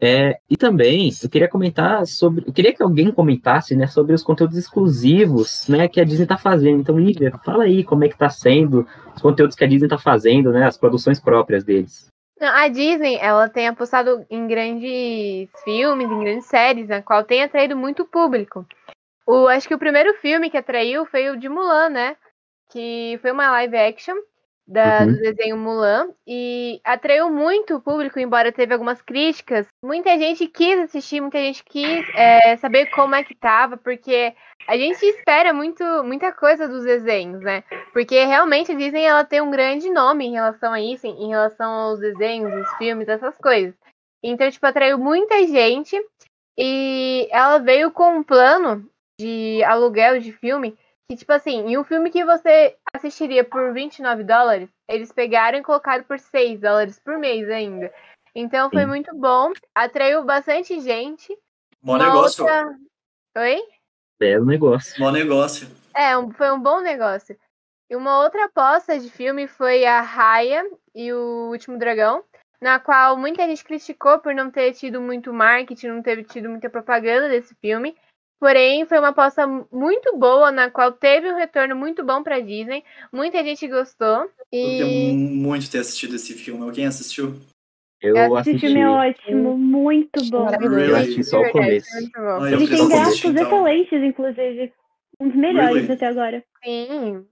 É, 0.00 0.38
e 0.48 0.56
também, 0.56 1.10
eu 1.22 1.28
queria 1.28 1.48
comentar 1.48 2.06
sobre. 2.06 2.44
Eu 2.46 2.52
queria 2.52 2.72
que 2.72 2.82
alguém 2.82 3.10
comentasse, 3.10 3.74
né, 3.74 3.86
sobre 3.86 4.14
os 4.14 4.22
conteúdos 4.22 4.56
exclusivos, 4.56 5.66
né, 5.68 5.88
que 5.88 6.00
a 6.00 6.04
Disney 6.04 6.26
tá 6.26 6.38
fazendo. 6.38 6.80
Então, 6.80 6.98
Lívia, 6.98 7.32
fala 7.44 7.64
aí 7.64 7.82
como 7.82 8.04
é 8.04 8.08
que 8.08 8.16
tá 8.16 8.30
sendo 8.30 8.86
os 9.14 9.20
conteúdos 9.20 9.56
que 9.56 9.64
a 9.64 9.66
Disney 9.66 9.88
tá 9.88 9.98
fazendo, 9.98 10.52
né, 10.52 10.64
as 10.66 10.76
produções 10.76 11.18
próprias 11.18 11.64
deles. 11.64 12.06
A 12.40 12.68
Disney, 12.68 13.18
ela 13.20 13.48
tem 13.48 13.66
apostado 13.66 14.24
em 14.30 14.46
grandes 14.46 15.50
filmes, 15.64 16.08
em 16.08 16.20
grandes 16.20 16.46
séries, 16.46 16.88
na 16.88 17.02
qual 17.02 17.24
tem 17.24 17.42
atraído 17.42 17.76
muito 17.76 18.04
público. 18.04 18.64
O, 19.26 19.48
acho 19.48 19.66
que 19.66 19.74
o 19.74 19.78
primeiro 19.78 20.14
filme 20.14 20.48
que 20.48 20.56
atraiu 20.56 21.04
foi 21.06 21.28
o 21.30 21.36
de 21.36 21.48
Mulan, 21.48 21.90
né? 21.90 22.16
Que 22.70 23.18
foi 23.20 23.32
uma 23.32 23.50
live 23.50 23.76
action 23.76 24.16
da, 24.68 25.00
Uhum. 25.00 25.12
do 25.12 25.18
desenho 25.18 25.56
Mulan 25.56 26.10
e 26.26 26.78
atraiu 26.84 27.30
muito 27.30 27.76
o 27.76 27.80
público, 27.80 28.20
embora 28.20 28.52
teve 28.52 28.74
algumas 28.74 29.00
críticas. 29.00 29.66
Muita 29.82 30.18
gente 30.18 30.46
quis 30.46 30.78
assistir, 30.80 31.20
muita 31.22 31.38
gente 31.38 31.64
quis 31.64 32.06
é, 32.14 32.54
saber 32.58 32.86
como 32.90 33.14
é 33.14 33.24
que 33.24 33.34
tava, 33.34 33.78
porque 33.78 34.34
a 34.68 34.76
gente 34.76 35.02
espera 35.06 35.54
muito, 35.54 35.82
muita 36.04 36.30
coisa 36.32 36.68
dos 36.68 36.84
desenhos, 36.84 37.40
né? 37.40 37.64
Porque 37.92 38.22
realmente 38.24 38.70
a 38.70 38.74
Disney 38.74 39.04
ela 39.04 39.24
tem 39.24 39.40
um 39.40 39.50
grande 39.50 39.88
nome 39.88 40.26
em 40.26 40.32
relação 40.32 40.72
a 40.74 40.80
isso, 40.80 41.06
em 41.06 41.28
relação 41.28 41.70
aos 41.72 41.98
desenhos, 41.98 42.52
os 42.52 42.76
filmes, 42.76 43.08
essas 43.08 43.38
coisas. 43.38 43.74
Então, 44.22 44.50
tipo, 44.50 44.66
atraiu 44.66 44.98
muita 44.98 45.46
gente. 45.46 45.96
E 46.60 47.28
ela 47.30 47.58
veio 47.58 47.90
com 47.92 48.16
um 48.16 48.22
plano 48.22 48.84
de 49.20 49.62
aluguel 49.62 50.18
de 50.18 50.32
filme 50.32 50.76
que, 51.10 51.16
tipo 51.16 51.32
assim, 51.32 51.66
em 51.70 51.78
um 51.78 51.84
filme 51.84 52.10
que 52.10 52.22
você 52.24 52.76
assistiria 52.94 53.42
por 53.42 53.72
29 53.72 54.24
dólares, 54.24 54.68
eles 54.88 55.10
pegaram 55.10 55.58
e 55.58 55.62
colocaram 55.62 56.04
por 56.04 56.18
6 56.18 56.60
dólares 56.60 57.00
por 57.00 57.18
mês 57.18 57.48
ainda. 57.48 57.92
Então 58.34 58.70
foi 58.70 58.82
Sim. 58.82 58.88
muito 58.88 59.16
bom, 59.16 59.50
atraiu 59.74 60.22
bastante 60.22 60.78
gente. 60.80 61.34
Bom 61.82 61.94
Uma 61.94 62.04
negócio. 62.04 62.44
outra- 62.44 62.78
Oi? 63.38 63.58
Belo 64.20 64.44
negócio. 64.44 64.98
Bom 64.98 65.10
negócio. 65.10 65.66
É, 65.96 66.16
um- 66.16 66.30
foi 66.30 66.50
um 66.52 66.60
bom 66.60 66.80
negócio. 66.80 67.38
E 67.90 67.96
uma 67.96 68.20
outra 68.22 68.44
aposta 68.44 68.98
de 68.98 69.08
filme 69.08 69.48
foi 69.48 69.86
a 69.86 70.02
Raya 70.02 70.62
e 70.94 71.10
o 71.10 71.48
Último 71.50 71.78
Dragão, 71.78 72.22
na 72.60 72.78
qual 72.78 73.16
muita 73.16 73.46
gente 73.46 73.64
criticou 73.64 74.18
por 74.18 74.34
não 74.34 74.50
ter 74.50 74.74
tido 74.74 75.00
muito 75.00 75.32
marketing, 75.32 75.86
não 75.86 76.02
ter 76.02 76.22
tido 76.24 76.50
muita 76.50 76.68
propaganda 76.68 77.28
desse 77.30 77.54
filme. 77.54 77.96
Porém, 78.40 78.86
foi 78.86 78.98
uma 79.00 79.08
aposta 79.08 79.46
muito 79.72 80.16
boa, 80.16 80.52
na 80.52 80.70
qual 80.70 80.92
teve 80.92 81.30
um 81.30 81.36
retorno 81.36 81.74
muito 81.74 82.04
bom 82.04 82.22
pra 82.22 82.38
Disney. 82.38 82.84
Muita 83.12 83.42
gente 83.42 83.66
gostou. 83.66 84.06
Eu 84.16 84.30
queria 84.52 84.84
E 84.86 85.12
muito 85.16 85.68
ter 85.70 85.78
assistido 85.78 86.14
esse 86.14 86.34
filme. 86.34 86.62
Alguém 86.62 86.86
assistiu? 86.86 87.34
Eu 88.00 88.14
Esse 88.16 88.26
Esse 88.26 88.38
assisti. 88.50 88.60
filme 88.60 88.80
é 88.80 88.88
ótimo, 88.88 89.58
muito 89.58 90.24
bom. 90.30 90.44
Maravilhoso. 90.44 90.78
Eu 90.84 90.96
assisti 90.96 91.24
só 91.24 91.40
o 91.40 91.50
começo. 91.50 91.90
foi 91.90 92.00
muito 92.00 92.18
bom. 92.20 92.46
Eu 92.46 92.46
Ele 92.46 92.68
tem 92.68 92.88
gráficos 92.88 93.24
então. 93.24 93.42
excelentes, 93.66 94.02
inclusive. 94.04 94.72
Um 95.20 95.28
dos 95.28 95.36
melhores 95.36 95.74
Really? 95.74 95.92
até 95.92 96.06
agora. 96.06 96.44
Sim, 96.64 97.26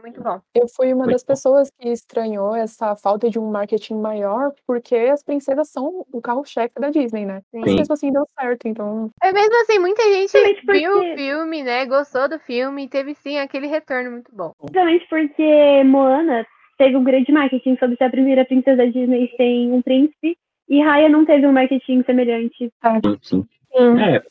muito 0.00 0.22
bom. 0.22 0.40
Eu 0.54 0.66
fui 0.68 0.88
uma 0.92 1.04
Muito 1.04 1.12
das 1.12 1.22
bom. 1.22 1.28
pessoas 1.28 1.70
que 1.78 1.88
estranhou 1.88 2.54
essa 2.54 2.94
falta 2.96 3.28
de 3.30 3.38
um 3.38 3.50
marketing 3.50 3.94
maior, 3.94 4.52
porque 4.66 4.94
as 4.94 5.22
princesas 5.22 5.68
são 5.70 6.04
o 6.12 6.20
carro-chefe 6.20 6.74
da 6.80 6.90
Disney, 6.90 7.24
né? 7.26 7.42
Sim. 7.50 7.60
Mas 7.60 7.74
mesmo 7.74 7.94
assim 7.94 8.12
deu 8.12 8.26
certo, 8.38 8.66
então 8.66 9.10
É 9.22 9.32
mesmo 9.32 9.60
assim, 9.62 9.78
muita 9.78 10.02
gente 10.02 10.32
viu 10.66 10.98
o 10.98 11.14
filme, 11.16 11.62
né? 11.62 11.86
Gostou 11.86 12.28
do 12.28 12.38
filme 12.38 12.84
e 12.84 12.88
teve 12.88 13.14
sim 13.14 13.38
aquele 13.38 13.66
retorno 13.66 14.10
muito 14.10 14.34
bom. 14.34 14.52
Principalmente 14.58 15.06
porque 15.08 15.84
Moana 15.84 16.46
teve 16.78 16.96
um 16.96 17.04
grande 17.04 17.30
marketing 17.32 17.76
sobre 17.78 17.96
ser 17.96 18.04
a 18.04 18.10
primeira 18.10 18.44
princesa 18.44 18.76
da 18.76 18.86
Disney 18.86 19.32
sem 19.36 19.72
um 19.72 19.80
príncipe. 19.82 20.36
E 20.68 20.80
Raya 20.82 21.08
não 21.08 21.24
teve 21.26 21.46
um 21.46 21.52
marketing 21.52 22.02
semelhante. 22.04 22.56
Sim, 22.58 23.18
sim. 23.20 23.46
Sim. 23.76 24.00
É, 24.00 24.22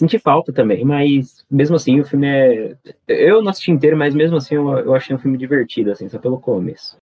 senti 0.00 0.18
falta 0.18 0.52
também, 0.52 0.84
mas 0.84 1.44
mesmo 1.50 1.76
assim 1.76 2.00
o 2.00 2.04
filme 2.04 2.26
é. 2.26 2.76
Eu 3.06 3.42
não 3.42 3.50
assisti 3.50 3.70
inteiro, 3.70 3.96
mas 3.96 4.14
mesmo 4.14 4.36
assim 4.36 4.54
eu, 4.54 4.78
eu 4.78 4.94
achei 4.94 5.14
um 5.14 5.18
filme 5.18 5.36
divertido, 5.36 5.90
assim, 5.90 6.08
só 6.08 6.18
pelo 6.18 6.40
começo. 6.40 6.96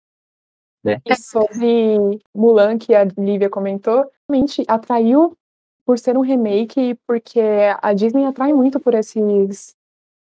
E 0.85 1.15
sobre 1.17 2.21
Mulan, 2.35 2.79
que 2.79 2.95
a 2.95 3.05
Lívia 3.05 3.51
comentou, 3.51 4.11
realmente 4.29 4.65
atraiu 4.67 5.37
por 5.85 5.99
ser 5.99 6.17
um 6.17 6.23
remake, 6.23 6.99
porque 7.07 7.41
a 7.81 7.93
Disney 7.93 8.25
atrai 8.25 8.53
muito 8.53 8.81
por 8.81 8.95
esses 8.95 9.75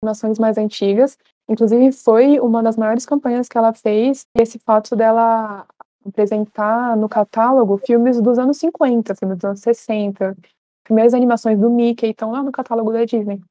animações 0.01 0.38
mais 0.38 0.58
antigas. 0.58 1.17
Inclusive, 1.48 1.91
foi 1.91 2.39
uma 2.39 2.62
das 2.62 2.77
maiores 2.77 3.05
campanhas 3.05 3.48
que 3.48 3.58
ela 3.58 3.74
fez, 3.74 4.25
e 4.36 4.41
esse 4.41 4.60
fato 4.60 4.96
dela 4.96 5.65
apresentar 6.05 6.96
no 6.98 7.10
catálogo 7.10 7.77
filmes 7.77 8.22
dos 8.22 8.38
anos 8.38 8.58
50, 8.58 9.15
filmes 9.15 9.38
dos 9.38 9.46
anos 9.46 9.60
60, 9.62 10.36
primeiras 10.86 11.13
animações 11.13 11.60
do 11.60 11.70
Mickey 11.70 12.12
estão 12.12 12.32
lá 12.32 12.42
no 12.42 12.51
catálogo 12.51 12.94
da 12.94 13.04
Disney. 13.04 13.42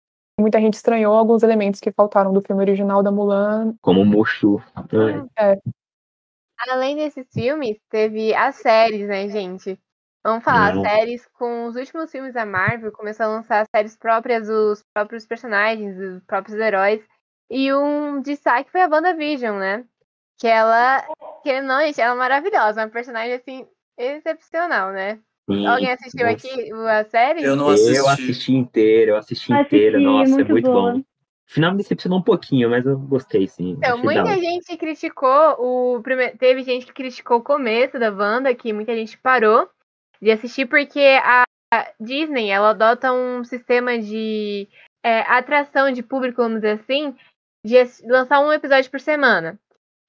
Muita 0.41 0.61
gente 0.61 0.75
estranhou 0.75 1.15
alguns 1.15 1.43
elementos 1.43 1.81
que 1.81 1.93
faltaram 1.93 2.33
do 2.33 2.41
filme 2.41 2.63
original 2.63 3.03
da 3.03 3.13
Mulan. 3.13 3.75
Como 3.83 4.01
o 4.01 4.05
Mushu. 4.05 4.63
né? 4.93 5.59
Além 6.71 6.97
desses 6.97 7.27
filmes, 7.33 7.77
teve 7.91 8.35
as 8.35 8.57
séries, 8.57 9.07
né, 9.07 9.29
gente? 9.29 9.79
Vamos 10.25 10.43
falar, 10.43 10.75
Não. 10.75 10.83
séries 10.83 11.27
com 11.35 11.67
os 11.67 11.77
últimos 11.77 12.11
filmes 12.11 12.33
da 12.33 12.47
Marvel, 12.47 12.91
começou 12.91 13.27
a 13.27 13.29
lançar 13.29 13.67
séries 13.67 13.95
próprias 13.95 14.49
dos 14.49 14.83
próprios 14.95 15.27
personagens, 15.27 15.97
dos 15.97 16.23
próprios 16.25 16.59
heróis. 16.59 17.05
E 17.51 17.73
um 17.75 18.23
destaque 18.23 18.71
foi 18.71 18.81
a 18.81 18.89
WandaVision, 18.89 19.59
né? 19.59 19.85
Que 20.39 20.47
ela, 20.47 21.05
que 21.43 21.61
não, 21.61 21.81
gente, 21.81 22.01
ela 22.01 22.15
é 22.15 22.19
maravilhosa, 22.19 22.81
uma 22.81 22.89
personagem 22.89 23.35
assim 23.35 23.69
excepcional, 23.99 24.93
né? 24.93 25.21
Sim, 25.51 25.67
Alguém 25.67 25.93
assistiu 25.93 26.27
nossa. 26.27 26.49
aqui 26.49 26.73
a 26.73 27.05
série? 27.05 27.43
Eu 27.43 27.55
não 27.55 27.69
assisti. 27.69 27.97
Eu 27.97 28.09
assisti 28.09 28.53
inteiro, 28.53 29.11
eu 29.11 29.17
assisti 29.17 29.53
Assisti, 29.53 29.77
inteiro, 29.77 30.01
nossa, 30.01 30.31
é 30.31 30.35
muito 30.35 30.51
muito 30.51 30.71
boa. 30.71 30.93
bom. 30.93 30.99
O 31.01 31.53
final 31.53 31.73
me 31.73 31.79
decepcionou 31.79 32.19
um 32.19 32.23
pouquinho, 32.23 32.71
mas 32.71 32.87
eu 32.87 32.99
gostei, 32.99 33.47
sim. 33.47 33.73
Então, 33.73 33.99
muita 33.99 34.39
gente 34.39 34.77
criticou 34.79 35.57
o 35.59 36.03
primeiro. 36.03 36.37
Teve 36.39 36.63
gente 36.63 36.87
que 36.87 36.93
criticou 36.93 37.39
o 37.39 37.43
começo 37.43 37.99
da 37.99 38.11
Wanda, 38.11 38.55
que 38.55 38.73
muita 38.73 38.95
gente 38.95 39.19
parou 39.19 39.69
de 40.21 40.31
assistir, 40.31 40.67
porque 40.67 41.01
a 41.23 41.45
Disney 42.01 42.49
ela 42.49 42.71
adota 42.71 43.13
um 43.13 43.45
sistema 43.45 43.99
de 43.99 44.67
é, 45.05 45.21
atração 45.21 45.93
de 45.93 46.03
público, 46.03 46.43
vamos 46.43 46.63
dizer 46.63 46.81
assim, 46.81 47.15
de 47.65 47.77
lançar 48.07 48.41
um 48.41 48.53
episódio 48.53 48.91
por 48.91 49.01
semana. 49.01 49.59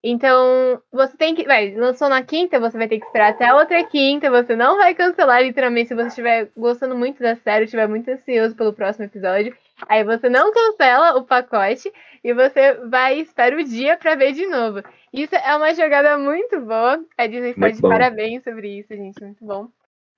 Então, 0.08 0.80
você 0.92 1.18
tem 1.18 1.34
que. 1.34 1.46
Vai, 1.46 1.74
lançou 1.74 2.08
na 2.08 2.22
quinta, 2.24 2.60
você 2.60 2.78
vai 2.78 2.88
ter 2.88 3.00
que 3.00 3.06
esperar 3.08 3.32
até 3.32 3.48
a 3.48 3.56
outra 3.56 3.84
quinta. 3.86 4.30
Você 4.30 4.56
não 4.56 4.78
vai 4.78 4.94
cancelar, 4.94 5.42
literalmente, 5.42 5.88
se 5.88 5.96
você 5.96 6.08
estiver 6.10 6.52
gostando 6.56 6.96
muito 6.96 7.24
da 7.24 7.36
série, 7.38 7.66
estiver 7.66 7.88
muito 7.88 8.10
ansioso 8.12 8.56
pelo 8.56 8.72
próximo 8.72 9.06
episódio. 9.06 9.58
Aí 9.90 10.04
você 10.04 10.30
não 10.30 10.52
cancela 10.54 11.18
o 11.18 11.26
pacote 11.26 11.92
e 12.24 12.34
você 12.34 12.74
vai 12.88 13.18
e 13.18 13.22
espera 13.22 13.58
o 13.58 13.64
dia 13.64 13.98
pra 13.98 14.14
ver 14.16 14.34
de 14.34 14.46
novo. 14.46 14.84
Isso 15.12 15.34
é 15.36 15.56
uma 15.56 15.74
jogada 15.74 16.18
muito 16.20 16.62
boa. 16.62 17.04
A 17.18 17.26
Disney 17.26 17.52
está 17.52 17.70
de 17.70 17.82
bom. 17.82 17.90
parabéns 17.90 18.44
sobre 18.44 18.78
isso, 18.80 18.96
gente. 18.96 19.20
Muito 19.24 19.44
bom. 19.44 19.66
Com 19.66 19.72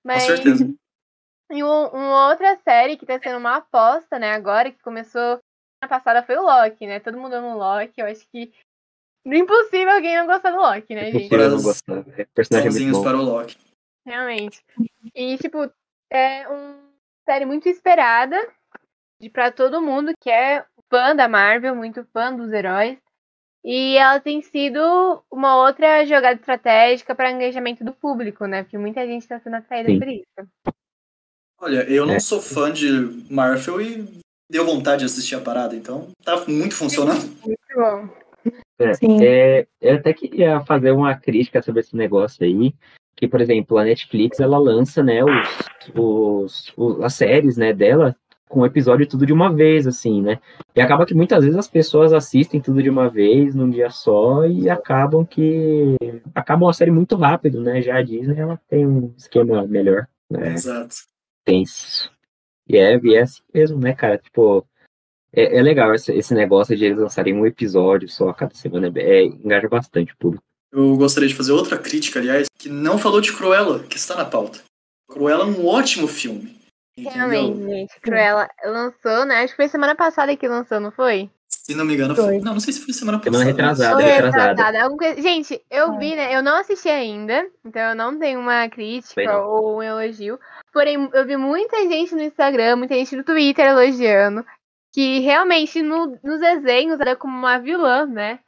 Mas 0.04 0.22
certeza. 0.24 0.70
e 1.50 1.64
um- 1.64 1.86
uma 1.88 2.28
outra 2.28 2.56
série 2.56 2.96
que 2.98 3.06
tá 3.06 3.18
sendo 3.18 3.38
uma 3.38 3.56
aposta, 3.56 4.18
né, 4.18 4.32
agora, 4.32 4.70
que 4.70 4.82
começou 4.82 5.38
semana 5.80 5.88
passada 5.88 6.22
foi 6.22 6.36
o 6.36 6.42
Loki, 6.42 6.86
né? 6.86 7.00
Todo 7.00 7.18
mundo 7.18 7.32
ama 7.34 7.54
o 7.54 7.58
Loki. 7.58 7.94
Eu 8.00 8.06
acho 8.06 8.28
que. 8.30 8.52
Impossível 9.26 9.90
alguém 9.90 10.16
não 10.16 10.26
gostar 10.26 10.50
do 10.50 10.56
Loki, 10.56 10.94
né, 10.94 11.10
gente? 11.10 11.26
Impossível 11.26 11.50
não 11.50 11.62
gostar. 11.62 12.04
É, 12.16 12.24
personagem 12.34 12.88
é 12.88 13.02
para 13.02 13.18
o 13.18 13.22
Loki. 13.22 13.56
Realmente. 14.06 14.62
E, 15.14 15.36
tipo, 15.38 15.70
é 16.10 16.48
uma 16.48 16.78
série 17.28 17.44
muito 17.44 17.68
esperada 17.68 18.36
de 19.20 19.28
para 19.28 19.50
todo 19.52 19.82
mundo 19.82 20.12
que 20.20 20.30
é 20.30 20.64
fã 20.88 21.14
da 21.14 21.28
Marvel, 21.28 21.74
muito 21.74 22.06
fã 22.12 22.34
dos 22.34 22.52
heróis. 22.52 22.98
E 23.64 23.96
ela 23.96 24.20
tem 24.20 24.40
sido 24.40 25.22
uma 25.30 25.56
outra 25.56 26.06
jogada 26.06 26.40
estratégica 26.40 27.14
para 27.14 27.30
engajamento 27.32 27.84
do 27.84 27.92
público, 27.92 28.46
né? 28.46 28.62
Porque 28.62 28.78
muita 28.78 29.04
gente 29.06 29.22
está 29.22 29.38
sendo 29.40 29.56
atraída 29.56 29.90
Sim. 29.90 29.98
por 29.98 30.08
isso. 30.08 30.72
Olha, 31.60 31.82
eu 31.90 32.06
não 32.06 32.14
É. 32.14 32.20
sou 32.20 32.40
fã 32.40 32.72
de 32.72 32.88
Marvel 33.28 33.82
e 33.82 34.20
deu 34.50 34.64
vontade 34.64 35.00
de 35.00 35.06
assistir 35.06 35.34
a 35.34 35.40
parada, 35.40 35.74
então 35.74 36.08
tá 36.24 36.44
muito 36.46 36.74
funcionando. 36.76 37.20
Muito 37.44 37.58
bom. 37.74 38.08
É, 38.78 38.92
é, 39.24 39.66
eu 39.80 39.96
até 39.96 40.12
queria 40.12 40.60
fazer 40.60 40.92
uma 40.92 41.14
crítica 41.14 41.60
sobre 41.62 41.80
esse 41.80 41.96
negócio 41.96 42.44
aí, 42.44 42.72
que, 43.16 43.26
por 43.26 43.40
exemplo, 43.40 43.76
a 43.78 43.84
Netflix, 43.84 44.38
ela 44.38 44.56
lança, 44.58 45.02
né, 45.02 45.24
os, 45.24 45.92
os, 45.96 46.72
os- 46.76 47.00
as 47.02 47.14
séries, 47.14 47.56
né, 47.56 47.72
dela 47.72 48.14
com 48.48 48.60
o 48.60 48.66
episódio 48.66 49.06
tudo 49.06 49.26
de 49.26 49.32
uma 49.32 49.52
vez, 49.52 49.86
assim, 49.86 50.22
né, 50.22 50.38
e 50.74 50.80
acaba 50.80 51.04
que 51.04 51.12
muitas 51.14 51.42
vezes 51.44 51.58
as 51.58 51.68
pessoas 51.68 52.12
assistem 52.14 52.60
tudo 52.60 52.82
de 52.82 52.88
uma 52.88 53.10
vez, 53.10 53.54
num 53.54 53.68
dia 53.68 53.90
só, 53.90 54.46
e 54.46 54.70
acabam 54.70 55.24
que, 55.26 55.96
acabam 56.34 56.68
a 56.68 56.72
série 56.72 56.90
muito 56.90 57.14
rápido, 57.16 57.60
né, 57.60 57.82
já 57.82 57.96
a 57.98 58.02
Disney, 58.02 58.38
ela 58.38 58.58
tem 58.68 58.86
um 58.86 59.12
esquema 59.18 59.66
melhor, 59.66 60.06
né, 60.30 60.54
Exato. 60.54 60.94
tenso. 61.44 62.10
E 62.68 62.76
é, 62.76 62.98
e 63.02 63.14
é 63.16 63.22
assim 63.22 63.42
mesmo, 63.52 63.78
né, 63.80 63.94
cara? 63.94 64.18
Tipo, 64.18 64.64
é, 65.32 65.58
é 65.58 65.62
legal 65.62 65.94
esse, 65.94 66.12
esse 66.12 66.34
negócio 66.34 66.76
de 66.76 66.84
eles 66.84 66.98
lançarem 66.98 67.34
um 67.34 67.46
episódio 67.46 68.08
só 68.08 68.28
a 68.28 68.34
cada 68.34 68.54
semana. 68.54 68.92
É, 68.96 69.24
engaja 69.24 69.68
bastante 69.68 70.12
o 70.12 70.16
público. 70.16 70.42
Eu 70.72 70.96
gostaria 70.96 71.28
de 71.28 71.34
fazer 71.34 71.52
outra 71.52 71.78
crítica, 71.78 72.18
aliás, 72.18 72.46
que 72.58 72.68
não 72.68 72.98
falou 72.98 73.20
de 73.20 73.32
Cruella, 73.32 73.80
que 73.80 73.96
está 73.96 74.14
na 74.14 74.24
pauta. 74.24 74.60
Cruella 75.10 75.44
é 75.44 75.46
um 75.46 75.66
ótimo 75.66 76.06
filme. 76.06 76.56
Realmente, 76.98 77.62
gente. 77.62 78.00
Cruella 78.00 78.48
lançou, 78.64 79.24
né? 79.24 79.36
Acho 79.42 79.52
que 79.52 79.56
foi 79.56 79.68
semana 79.68 79.94
passada 79.94 80.36
que 80.36 80.48
lançou, 80.48 80.80
não 80.80 80.90
foi? 80.90 81.30
Se 81.50 81.74
não 81.74 81.84
me 81.84 81.94
engano, 81.94 82.14
Foi. 82.14 82.24
foi. 82.24 82.38
Não, 82.40 82.54
não 82.54 82.60
sei 82.60 82.72
se 82.72 82.80
foi 82.84 82.92
semana 82.92 83.18
passada. 83.18 83.38
Semana 83.38 83.50
retrasada, 83.50 84.02
retrasada. 84.02 84.62
retrasada, 84.64 85.22
Gente, 85.22 85.62
eu 85.70 85.94
É. 85.94 85.98
vi, 85.98 86.16
né? 86.16 86.34
Eu 86.34 86.42
não 86.42 86.56
assisti 86.56 86.88
ainda, 86.88 87.46
então 87.64 87.82
eu 87.90 87.94
não 87.94 88.18
tenho 88.18 88.40
uma 88.40 88.68
crítica 88.68 89.38
ou 89.38 89.78
um 89.78 89.82
elogio. 89.82 90.38
Porém, 90.72 91.08
eu 91.12 91.26
vi 91.26 91.36
muita 91.36 91.76
gente 91.88 92.14
no 92.14 92.22
Instagram, 92.22 92.76
muita 92.76 92.94
gente 92.94 93.16
no 93.16 93.24
Twitter 93.24 93.66
elogiando. 93.66 94.44
Que 94.92 95.20
realmente 95.20 95.82
no- 95.82 96.18
nos 96.22 96.40
desenhos 96.40 96.98
era 97.00 97.14
como 97.16 97.36
uma 97.36 97.58
vilã, 97.58 98.06
né? 98.06 98.40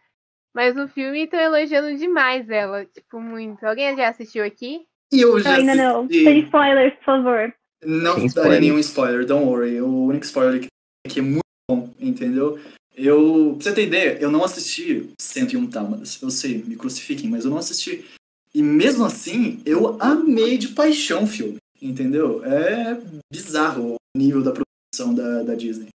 Mas 0.55 0.75
no 0.75 0.89
filme 0.89 1.25
estão 1.25 1.39
elogiando 1.39 1.97
demais 1.97 2.49
ela. 2.49 2.85
Tipo, 2.87 3.21
muito. 3.21 3.65
Alguém 3.65 3.97
já 3.97 4.09
assistiu 4.09 4.45
aqui? 4.45 4.87
E 5.13 5.21
eu 5.21 5.35
Não, 5.35 5.39
já 5.41 5.55
ainda 5.57 5.75
não. 5.75 6.05
assisti. 6.05 6.25
Sem 6.25 6.39
spoilers, 6.41 6.95
por 6.97 7.05
favor. 7.05 7.55
Não 7.85 8.15
Sem 8.15 8.21
darei 8.21 8.29
spoiler. 8.29 8.61
nenhum 8.61 8.79
spoiler, 8.79 9.27
don't 9.27 9.47
worry. 9.47 9.81
O 9.81 10.05
único 10.07 10.25
spoiler 10.25 10.61
que 10.61 10.69
que 11.09 11.19
é 11.21 11.23
muito 11.23 11.41
bom, 11.71 11.89
entendeu? 11.99 12.59
Eu, 12.95 13.55
pra 13.55 13.63
você 13.65 13.75
ter 13.75 13.87
ideia, 13.87 14.19
eu 14.21 14.31
não 14.31 14.45
assisti 14.45 15.11
101 15.21 15.67
Tálmaras. 15.71 16.21
Eu 16.21 16.31
sei, 16.31 16.63
me 16.63 16.77
crucifiquem, 16.77 17.31
mas 17.31 17.45
eu 17.45 17.51
não 17.51 17.57
assisti. 17.59 18.05
E 18.55 18.63
mesmo 18.63 19.05
assim, 19.05 19.63
eu 19.65 19.97
amei 20.01 20.59
de 20.59 20.69
paixão 20.69 21.25
o 21.25 21.27
filme, 21.27 21.57
entendeu? 21.81 22.45
É 22.45 23.01
bizarro 23.33 23.95
nível 24.17 24.43
da 24.43 24.53
produção 24.53 25.15
da, 25.15 25.43
da 25.43 25.55
Disney. 25.55 25.89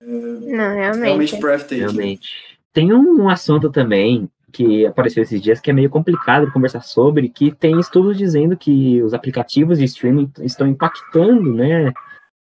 É, 0.00 0.06
Não, 0.06 0.74
realmente 0.74 1.04
realmente. 1.04 1.40
breathtaking. 1.40 1.80
Realmente. 1.80 2.58
Tem 2.72 2.92
um, 2.92 3.22
um 3.22 3.28
assunto 3.28 3.70
também 3.70 4.28
que 4.52 4.86
apareceu 4.86 5.22
esses 5.22 5.40
dias 5.42 5.60
que 5.60 5.70
é 5.70 5.74
meio 5.74 5.90
complicado 5.90 6.46
de 6.46 6.52
conversar 6.52 6.80
sobre, 6.80 7.28
que 7.28 7.54
tem 7.54 7.78
estudos 7.78 8.16
dizendo 8.16 8.56
que 8.56 9.02
os 9.02 9.12
aplicativos 9.12 9.78
de 9.78 9.84
streaming 9.84 10.30
estão 10.40 10.66
impactando, 10.66 11.52
né, 11.52 11.92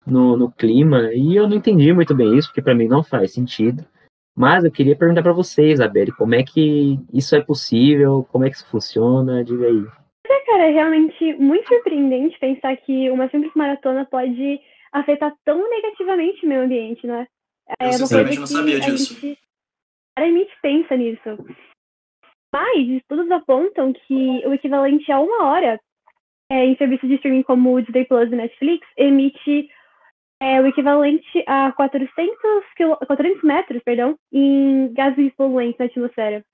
no, 0.07 0.37
no 0.37 0.51
clima, 0.51 1.11
e 1.15 1.37
eu 1.37 1.49
não 1.49 1.57
entendi 1.57 1.93
muito 1.93 2.15
bem 2.15 2.37
isso, 2.37 2.49
porque 2.49 2.61
para 2.61 2.75
mim 2.75 2.89
não 2.89 3.03
faz 3.03 3.33
sentido. 3.33 3.85
Mas 4.37 4.65
eu 4.65 4.71
queria 4.71 4.97
perguntar 4.97 5.23
para 5.23 5.33
vocês, 5.33 5.75
Isabelle, 5.75 6.13
como 6.13 6.35
é 6.35 6.43
que 6.43 6.99
isso 7.13 7.37
é 7.37 7.41
possível, 7.41 8.27
como 8.31 8.45
é 8.45 8.51
que 8.51 8.57
isso 8.57 8.67
funciona, 8.67 9.45
diga 9.45 9.67
aí. 9.67 9.85
Cara, 10.47 10.67
é 10.67 10.71
realmente 10.71 11.35
muito 11.35 11.67
surpreendente 11.67 12.39
pensar 12.39 12.77
que 12.77 13.11
uma 13.11 13.29
simples 13.31 13.53
maratona 13.55 14.05
pode 14.05 14.61
afetar 14.93 15.33
tão 15.47 15.69
negativamente 15.71 16.45
o 16.45 16.49
meio 16.49 16.63
ambiente, 16.63 17.07
né? 17.07 17.27
Eu, 17.81 17.87
uma 17.87 17.93
sinceramente, 17.93 18.39
não 18.39 18.47
sabia 18.47 18.77
a 18.77 18.81
disso. 18.81 19.15
gente 19.21 19.39
raramente 20.19 20.53
pensa 20.61 20.97
nisso. 20.97 21.39
Mas 22.53 22.89
estudos 22.89 23.31
apontam 23.31 23.93
que 23.93 24.47
o 24.47 24.53
equivalente 24.53 25.11
a 25.11 25.19
uma 25.21 25.45
hora 25.47 25.81
é, 26.51 26.67
em 26.67 26.77
serviços 26.77 27.09
de 27.09 27.15
streaming 27.17 27.43
como 27.45 27.75
o 27.75 27.81
Disney 27.81 28.05
Plus 28.05 28.31
e 28.31 28.37
Netflix 28.37 28.87
emite 28.97 29.71
é, 30.41 30.61
o 30.61 30.67
equivalente 30.67 31.43
a 31.47 31.73
400, 31.73 32.37
quilo, 32.77 32.97
400 32.97 33.43
metros 33.43 33.83
perdão, 33.83 34.19
em 34.31 34.93
gases 34.93 35.33
poluentes 35.35 35.79
na 35.79 35.87
atmosfera. 35.87 36.45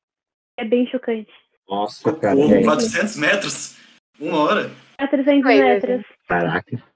É 0.56 0.64
bem 0.64 0.86
chocante. 0.86 1.32
Nossa, 1.68 2.12
cara, 2.14 2.36
Como 2.36 2.54
é, 2.54 2.62
400 2.62 3.16
metros? 3.16 3.78
Uma 4.20 4.38
hora? 4.42 4.70
400 4.98 5.42
Coisa, 5.42 5.62
metros. 5.64 6.06
caraca. 6.28 6.87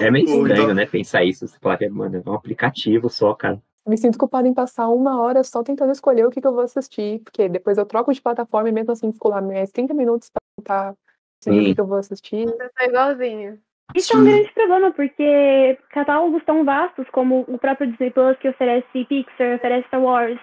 É 0.00 0.10
meio 0.10 0.26
Socorro, 0.26 0.46
estranho, 0.46 0.64
então. 0.64 0.74
né, 0.74 0.86
pensar 0.86 1.24
isso, 1.24 1.46
você 1.46 1.58
falar 1.58 1.76
que, 1.76 1.88
mano, 1.88 2.22
é 2.24 2.30
um 2.30 2.34
aplicativo 2.34 3.08
só, 3.08 3.34
cara. 3.34 3.60
Me 3.86 3.96
sinto 3.96 4.16
culpada 4.16 4.46
em 4.46 4.54
passar 4.54 4.88
uma 4.88 5.20
hora 5.20 5.42
só 5.42 5.62
tentando 5.62 5.90
escolher 5.90 6.24
o 6.24 6.30
que, 6.30 6.40
que 6.40 6.46
eu 6.46 6.54
vou 6.54 6.62
assistir, 6.62 7.20
porque 7.20 7.48
depois 7.48 7.76
eu 7.78 7.84
troco 7.84 8.12
de 8.12 8.22
plataforma 8.22 8.68
e 8.68 8.72
mesmo 8.72 8.92
assim 8.92 9.12
fico 9.12 9.28
lá 9.28 9.40
mais 9.40 9.72
30 9.72 9.92
minutos 9.92 10.30
pra 10.30 10.40
tentar 10.56 10.94
decidir 11.40 11.58
o 11.58 11.62
Sim. 11.62 11.68
que, 11.68 11.74
que 11.74 11.80
eu 11.80 11.86
vou 11.86 11.98
assistir. 11.98 12.46
Eu 12.46 12.70
sou 12.78 12.88
igualzinho. 12.88 13.58
Isso 13.94 14.16
é 14.16 14.20
um 14.20 14.24
grande 14.24 14.52
problema, 14.52 14.92
porque 14.92 15.78
catálogos 15.90 16.44
tão 16.44 16.64
vastos 16.64 17.06
como 17.10 17.44
o 17.48 17.58
próprio 17.58 17.90
Disney 17.90 18.10
Plus, 18.10 18.38
que 18.38 18.48
oferece 18.48 19.04
Pixar, 19.04 19.56
oferece 19.56 19.86
Star 19.88 20.00
Wars, 20.00 20.38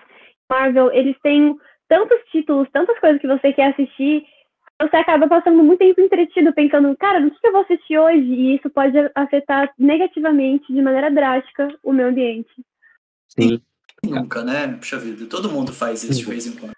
Marvel, 0.52 0.92
eles 0.92 1.16
têm 1.24 1.58
tantos 1.88 2.20
títulos, 2.32 2.70
tantas 2.72 3.00
coisas 3.00 3.20
que 3.20 3.28
você 3.28 3.54
quer 3.54 3.72
assistir, 3.72 4.24
você 4.80 4.96
acaba 4.96 5.28
passando 5.28 5.64
muito 5.64 5.80
tempo 5.80 6.02
entretido 6.02 6.54
pensando, 6.54 6.96
cara, 6.98 7.20
no 7.20 7.30
que 7.32 7.46
eu 7.46 7.52
vou 7.52 7.62
assistir 7.62 7.98
hoje? 7.98 8.20
E 8.26 8.56
isso 8.56 8.70
pode 8.70 8.96
afetar 9.16 9.74
negativamente, 9.78 10.72
de 10.74 10.82
maneira 10.82 11.12
drástica, 11.12 11.68
o 11.84 11.92
meio 11.92 12.10
ambiente. 12.10 12.50
Sim, 13.28 13.62
Nunca, 14.04 14.44
né? 14.44 14.68
Puxa 14.78 14.98
vida, 14.98 15.26
todo 15.26 15.50
mundo 15.52 15.74
faz 15.74 16.04
isso 16.04 16.20
de 16.22 16.26
vez 16.26 16.48
em 16.48 16.56
quando. 16.58 16.72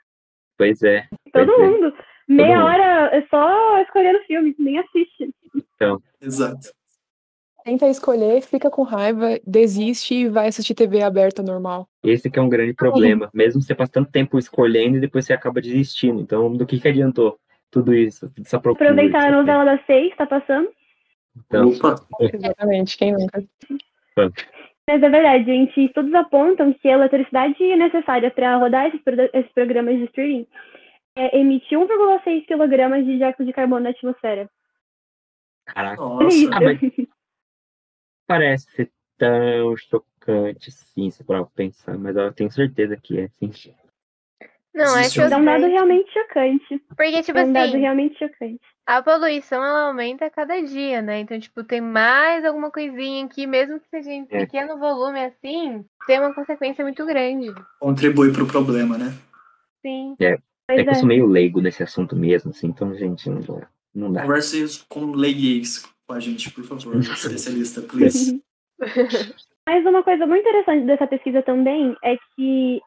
pois 0.57 0.81
é. 0.81 1.07
Todo 1.31 1.53
Pois 1.53 1.59
é. 1.59 1.67
mundo. 1.67 1.93
Meia 2.27 2.57
mundo. 2.57 2.65
hora 2.65 3.09
é 3.15 3.21
só 3.27 3.77
escolhendo 3.81 4.19
filme, 4.25 4.55
nem 4.57 4.79
assiste. 4.79 5.33
Exato. 6.21 6.69
Tenta 7.63 7.87
escolher, 7.89 8.41
fica 8.41 8.71
com 8.71 8.81
raiva, 8.81 9.39
desiste 9.45 10.15
e 10.15 10.27
vai 10.29 10.47
assistir 10.47 10.73
TV 10.73 11.03
aberta 11.03 11.43
normal. 11.43 11.87
Esse 12.03 12.29
que 12.29 12.39
é 12.39 12.41
um 12.41 12.49
grande 12.49 12.73
problema. 12.73 13.29
Mesmo 13.33 13.61
você 13.61 13.75
passa 13.75 13.91
tanto 13.91 14.11
tempo 14.11 14.39
escolhendo 14.39 14.97
e 14.97 14.99
depois 15.01 15.25
você 15.25 15.33
acaba 15.33 15.61
desistindo. 15.61 16.19
Então, 16.21 16.51
do 16.51 16.65
que, 16.65 16.79
que 16.79 16.87
adiantou 16.87 17.37
tudo 17.71 17.93
isso? 17.93 18.31
Essa 18.39 18.59
procura 18.59 18.91
Aproveitar 18.91 19.27
a 19.27 19.31
novela 19.31 19.63
das 19.65 19.85
seis, 19.85 20.15
tá 20.15 20.25
passando. 20.27 20.69
Então, 21.37 21.69
Opa, 21.69 21.95
Exatamente, 22.19 22.97
quem 22.97 23.13
nunca? 23.13 23.43
Mas 24.87 25.01
é 25.01 25.09
verdade, 25.09 25.45
gente. 25.45 25.85
Estudos 25.85 26.13
apontam 26.13 26.73
que 26.73 26.89
a 26.89 26.93
eletricidade 26.93 27.75
necessária 27.77 28.29
para 28.29 28.57
rodar 28.57 28.87
esses, 28.87 29.01
pro- 29.01 29.29
esses 29.33 29.51
programas 29.53 29.97
de 29.97 30.03
streaming 30.05 30.45
é 31.15 31.39
emitir 31.39 31.77
1,6 31.77 32.45
kg 32.45 33.03
de 33.03 33.17
dióxido 33.17 33.45
de 33.45 33.53
carbono 33.53 33.83
na 33.83 33.89
atmosfera. 33.91 34.49
Caraca, 35.65 36.01
nossa. 36.01 36.35
isso. 36.35 36.53
Ah, 36.53 36.59
mas- 36.61 36.79
parece 38.27 38.69
ser 38.71 38.91
tão 39.17 39.77
chocante, 39.77 40.71
sim, 40.71 41.09
se 41.09 41.23
for 41.23 41.49
pensar, 41.51 41.97
mas 41.97 42.15
eu 42.15 42.33
tenho 42.33 42.51
certeza 42.51 42.97
que 42.97 43.19
é, 43.19 43.27
sim. 43.29 43.51
Não, 44.73 44.97
é 44.97 45.01
Existe 45.01 45.19
É 45.19 45.25
um 45.37 45.43
dado 45.45 45.65
realmente 45.67 46.11
chocante. 46.13 46.81
Porque, 46.95 47.21
tipo 47.23 47.37
É 47.37 47.43
um 47.43 47.51
dado 47.53 47.69
assim, 47.69 47.79
realmente 47.79 48.17
chocante. 48.17 48.59
a 48.85 49.01
poluição 49.01 49.63
ela 49.63 49.87
aumenta 49.87 50.25
a 50.25 50.29
cada 50.29 50.61
dia, 50.61 51.01
né? 51.01 51.19
Então, 51.19 51.37
tipo, 51.39 51.63
tem 51.63 51.81
mais 51.81 52.45
alguma 52.45 52.71
coisinha 52.71 53.25
aqui, 53.25 53.45
mesmo 53.45 53.79
que 53.79 53.89
seja 53.89 54.09
em 54.11 54.25
É. 54.29 54.39
pequeno 54.45 54.77
volume 54.79 55.19
assim, 55.25 55.83
tem 56.07 56.19
uma 56.19 56.33
consequência 56.33 56.83
muito 56.85 57.05
grande. 57.05 57.53
Contribui 57.79 58.31
pro 58.31 58.47
problema, 58.47 58.97
né? 58.97 59.13
Sim. 59.81 60.15
É 60.21 60.37
Pois 60.67 60.83
que 60.83 60.87
eu 60.87 60.91
é. 60.91 60.95
sou 60.95 61.07
meio 61.07 61.25
leigo 61.25 61.59
nesse 61.59 61.83
assunto 61.83 62.15
mesmo, 62.15 62.51
assim, 62.51 62.67
então, 62.67 62.95
gente, 62.95 63.29
não 63.29 63.41
dá. 63.41 63.67
Não 63.93 64.11
dá. 64.13 64.21
Converse 64.21 64.85
com 64.87 65.11
leigues 65.11 65.85
com 66.07 66.13
a 66.13 66.19
gente, 66.19 66.49
por 66.51 66.63
favor, 66.63 66.95
especialista, 67.01 67.81
please. 67.81 68.41
Mas 69.67 69.85
uma 69.85 70.01
coisa 70.01 70.25
muito 70.25 70.41
interessante 70.47 70.85
dessa 70.85 71.05
pesquisa 71.07 71.41
também 71.43 71.95
é 72.03 72.15
que 72.35 72.81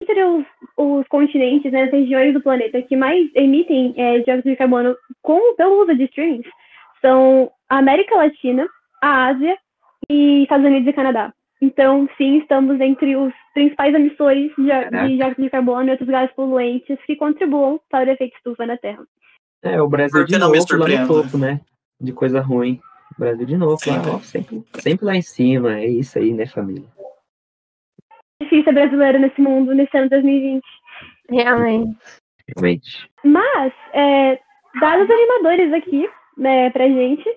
entre 0.00 0.24
os, 0.24 0.44
os 0.76 1.06
continentes, 1.08 1.70
né, 1.70 1.84
as 1.84 1.90
regiões 1.90 2.32
do 2.32 2.40
planeta 2.40 2.80
que 2.82 2.96
mais 2.96 3.28
emitem 3.34 3.94
é, 3.96 4.20
dióxido 4.20 4.50
de 4.50 4.56
carbono 4.56 4.96
com, 5.22 5.54
pelo 5.56 5.82
uso 5.82 5.94
de 5.94 6.04
streams 6.04 6.48
são 7.00 7.50
a 7.68 7.78
América 7.78 8.16
Latina, 8.16 8.66
a 9.02 9.26
Ásia 9.28 9.56
e 10.08 10.42
Estados 10.42 10.66
Unidos 10.66 10.88
e 10.88 10.92
Canadá. 10.92 11.32
Então, 11.62 12.08
sim, 12.16 12.38
estamos 12.38 12.80
entre 12.80 13.16
os 13.16 13.32
principais 13.52 13.94
emissores 13.94 14.50
de, 14.56 14.66
Caraca. 14.68 15.08
de 15.08 15.16
dióxido 15.16 15.42
de 15.42 15.50
carbono 15.50 15.88
e 15.88 15.90
outros 15.90 16.08
gases 16.08 16.34
poluentes 16.34 16.98
que 17.06 17.16
contribuam 17.16 17.78
para 17.90 18.08
o 18.08 18.12
efeito 18.12 18.34
estufa 18.36 18.64
na 18.64 18.78
Terra. 18.78 19.04
É, 19.62 19.80
o 19.80 19.88
Brasil 19.88 20.24
de 20.24 20.38
novo 20.38 20.52
lá 20.52 20.58
no 20.58 20.66
surpreendo? 20.66 21.06
topo, 21.06 21.36
né? 21.36 21.60
De 22.00 22.12
coisa 22.12 22.40
ruim. 22.40 22.80
O 23.14 23.20
Brasil 23.20 23.44
de 23.44 23.56
novo, 23.58 23.72
lá, 23.72 23.78
Sempre. 23.78 24.10
ó, 24.10 24.18
sempre, 24.20 24.62
sempre 24.80 25.04
lá 25.04 25.16
em 25.16 25.22
cima. 25.22 25.78
É 25.78 25.86
isso 25.86 26.18
aí, 26.18 26.32
né, 26.32 26.46
família? 26.46 26.88
Difícil 28.40 28.64
ser 28.64 28.72
brasileiro 28.72 29.18
nesse 29.18 29.40
mundo, 29.40 29.74
nesse 29.74 29.96
ano 29.96 30.08
2020. 30.08 30.62
Realmente. 31.30 31.98
Realmente. 32.56 33.10
Mas, 33.24 33.72
é, 33.92 34.38
dados 34.80 35.10
animadores 35.10 35.72
aqui, 35.72 36.08
né, 36.36 36.70
pra 36.70 36.88
gente, 36.88 37.28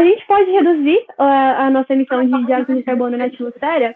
a 0.00 0.04
gente 0.04 0.26
pode 0.26 0.50
reduzir 0.50 1.04
a, 1.18 1.66
a 1.66 1.70
nossa 1.70 1.92
emissão 1.92 2.24
de 2.24 2.46
dióxido 2.46 2.76
de 2.76 2.82
carbono 2.82 3.16
na 3.16 3.26
atmosfera 3.26 3.94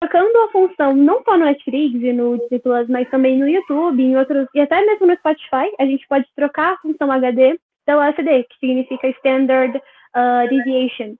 colocando 0.00 0.36
a 0.38 0.52
função 0.52 0.94
não 0.94 1.22
só 1.24 1.36
no 1.36 1.44
Netflix 1.44 1.94
e 2.00 2.12
no 2.12 2.38
Disney 2.38 2.60
Plus, 2.60 2.88
mas 2.88 3.10
também 3.10 3.38
no 3.38 3.48
YouTube 3.48 4.02
em 4.02 4.16
outros, 4.16 4.46
e 4.54 4.60
até 4.60 4.80
mesmo 4.84 5.06
no 5.06 5.16
Spotify, 5.16 5.72
a 5.78 5.84
gente 5.84 6.06
pode 6.08 6.26
trocar 6.36 6.74
a 6.74 6.76
função 6.78 7.10
HD 7.10 7.58
pela 7.84 8.08
SD, 8.08 8.44
que 8.44 8.58
significa 8.60 9.08
Standard 9.08 9.76
uh, 9.76 10.48
Deviation, 10.48 11.14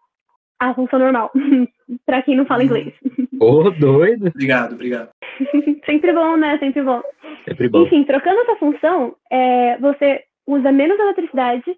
a 0.60 0.74
função 0.74 0.98
normal, 0.98 1.30
pra 2.06 2.22
quem 2.22 2.36
não 2.36 2.46
fala 2.46 2.64
inglês. 2.64 2.94
Ô, 3.40 3.70
doido. 3.70 4.28
Obrigado, 4.28 4.74
obrigado. 4.74 5.10
Sempre 5.86 6.12
bom, 6.12 6.36
né? 6.36 6.58
Sempre 6.58 6.82
bom. 6.82 7.02
Sempre 7.46 7.68
bom. 7.68 7.82
Enfim, 7.82 8.04
trocando 8.04 8.40
essa 8.40 8.56
função, 8.56 9.14
é, 9.30 9.78
você 9.78 10.22
usa 10.46 10.72
menos 10.72 10.98
eletricidade 10.98 11.76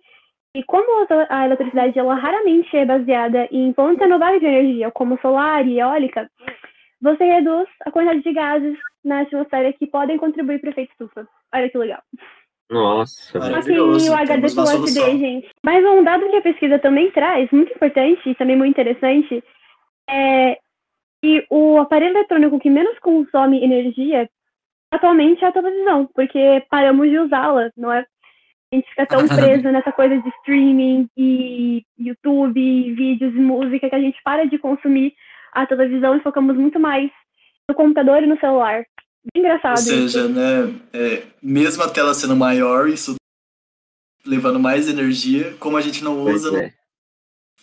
e 0.56 0.62
como 0.64 1.06
a- 1.28 1.46
eletricidade 1.46 1.98
ela 1.98 2.14
raramente 2.14 2.76
é 2.76 2.84
baseada 2.84 3.48
em 3.50 3.72
fontes 3.74 4.00
renováveis 4.00 4.40
de 4.40 4.46
energia, 4.46 4.90
como 4.90 5.18
solar 5.20 5.66
e 5.66 5.78
eólica, 5.78 6.28
você 7.00 7.24
reduz 7.24 7.68
a 7.86 7.90
quantidade 7.90 8.22
de 8.22 8.32
gases 8.32 8.78
na 9.04 9.20
atmosfera 9.20 9.72
que 9.72 9.86
podem 9.86 10.18
contribuir 10.18 10.60
para 10.60 10.68
o 10.68 10.72
efeito 10.72 10.90
estufa. 10.92 11.26
Olha 11.54 11.68
que 11.68 11.78
legal. 11.78 12.02
Nossa. 12.70 13.38
Aqui 13.38 13.50
Maravilhoso, 13.50 14.10
o 14.12 14.14
HD 14.14 14.48
gente. 15.18 15.48
Mas 15.64 15.84
um 15.84 16.04
dado 16.04 16.28
que 16.28 16.36
a 16.36 16.42
pesquisa 16.42 16.78
também 16.78 17.10
traz, 17.10 17.50
muito 17.50 17.72
importante 17.72 18.28
e 18.28 18.34
também 18.34 18.56
muito 18.56 18.70
interessante, 18.70 19.42
é 20.08 20.58
que 21.22 21.46
o 21.50 21.78
aparelho 21.78 22.16
eletrônico 22.16 22.58
que 22.58 22.70
menos 22.70 22.98
consome 22.98 23.62
energia 23.62 24.28
atualmente 24.90 25.44
é 25.44 25.48
a 25.48 25.52
televisão, 25.52 26.08
porque 26.14 26.64
paramos 26.68 27.08
de 27.08 27.18
usá-la, 27.18 27.70
não 27.76 27.92
é? 27.92 28.04
A 28.72 28.76
gente 28.76 28.88
fica 28.90 29.06
tão 29.06 29.26
preso 29.28 29.70
nessa 29.70 29.92
coisa 29.92 30.16
de 30.20 30.28
streaming 30.40 31.08
e 31.16 31.84
YouTube, 31.98 32.94
vídeos 32.94 33.34
e 33.34 33.38
música 33.38 33.88
que 33.88 33.94
a 33.94 34.00
gente 34.00 34.20
para 34.24 34.46
de 34.46 34.58
consumir 34.58 35.14
a 35.52 35.66
televisão 35.66 36.16
e 36.16 36.22
focamos 36.22 36.56
muito 36.56 36.78
mais 36.78 37.10
no 37.68 37.74
computador 37.74 38.22
e 38.22 38.26
no 38.26 38.38
celular. 38.38 38.84
Bem 39.34 39.42
engraçado 39.42 39.72
Ou 39.72 39.76
seja, 39.76 40.20
isso. 40.20 40.28
né, 40.28 40.74
é, 40.92 41.22
mesmo 41.42 41.82
a 41.82 41.88
tela 41.88 42.14
sendo 42.14 42.34
maior, 42.34 42.88
isso 42.88 43.16
levando 44.24 44.58
mais 44.58 44.88
energia, 44.88 45.54
como 45.58 45.76
a 45.76 45.80
gente 45.80 46.02
não 46.02 46.20
usa, 46.20 46.64
é. 46.64 46.72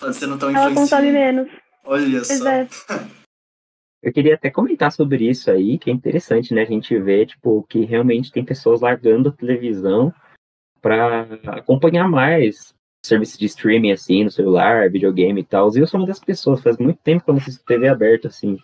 não 0.01 0.13
sendo 0.13 0.37
tão 0.37 0.49
Ela 0.49 0.73
consome 0.73 1.07
influenciante. 1.07 1.13
menos. 1.13 1.47
Olha 1.83 2.21
Pois 2.25 2.37
só. 2.37 2.49
é. 2.49 2.67
Eu 4.01 4.13
queria 4.13 4.35
até 4.35 4.49
comentar 4.49 4.91
sobre 4.91 5.27
isso 5.27 5.49
aí, 5.49 5.77
que 5.77 5.89
é 5.89 5.93
interessante, 5.93 6.53
né? 6.53 6.61
A 6.61 6.65
gente 6.65 6.97
vê, 6.99 7.25
tipo, 7.25 7.65
que 7.67 7.83
realmente 7.83 8.31
tem 8.31 8.45
pessoas 8.45 8.81
largando 8.81 9.29
a 9.29 9.31
televisão 9.31 10.13
para 10.81 11.27
acompanhar 11.47 12.07
mais 12.07 12.73
serviço 13.03 13.39
de 13.39 13.45
streaming, 13.45 13.91
assim, 13.91 14.23
no 14.23 14.31
celular, 14.31 14.89
videogame 14.89 15.41
e 15.41 15.43
tal. 15.43 15.69
E 15.75 15.79
eu 15.79 15.87
sou 15.87 15.99
uma 15.99 16.07
das 16.07 16.19
pessoas, 16.19 16.61
faz 16.61 16.77
muito 16.77 16.99
tempo 17.03 17.23
que 17.23 17.29
eu 17.29 17.33
não 17.33 17.41
assisto 17.41 17.65
TV 17.65 17.87
aberta, 17.87 18.27
assim. 18.27 18.57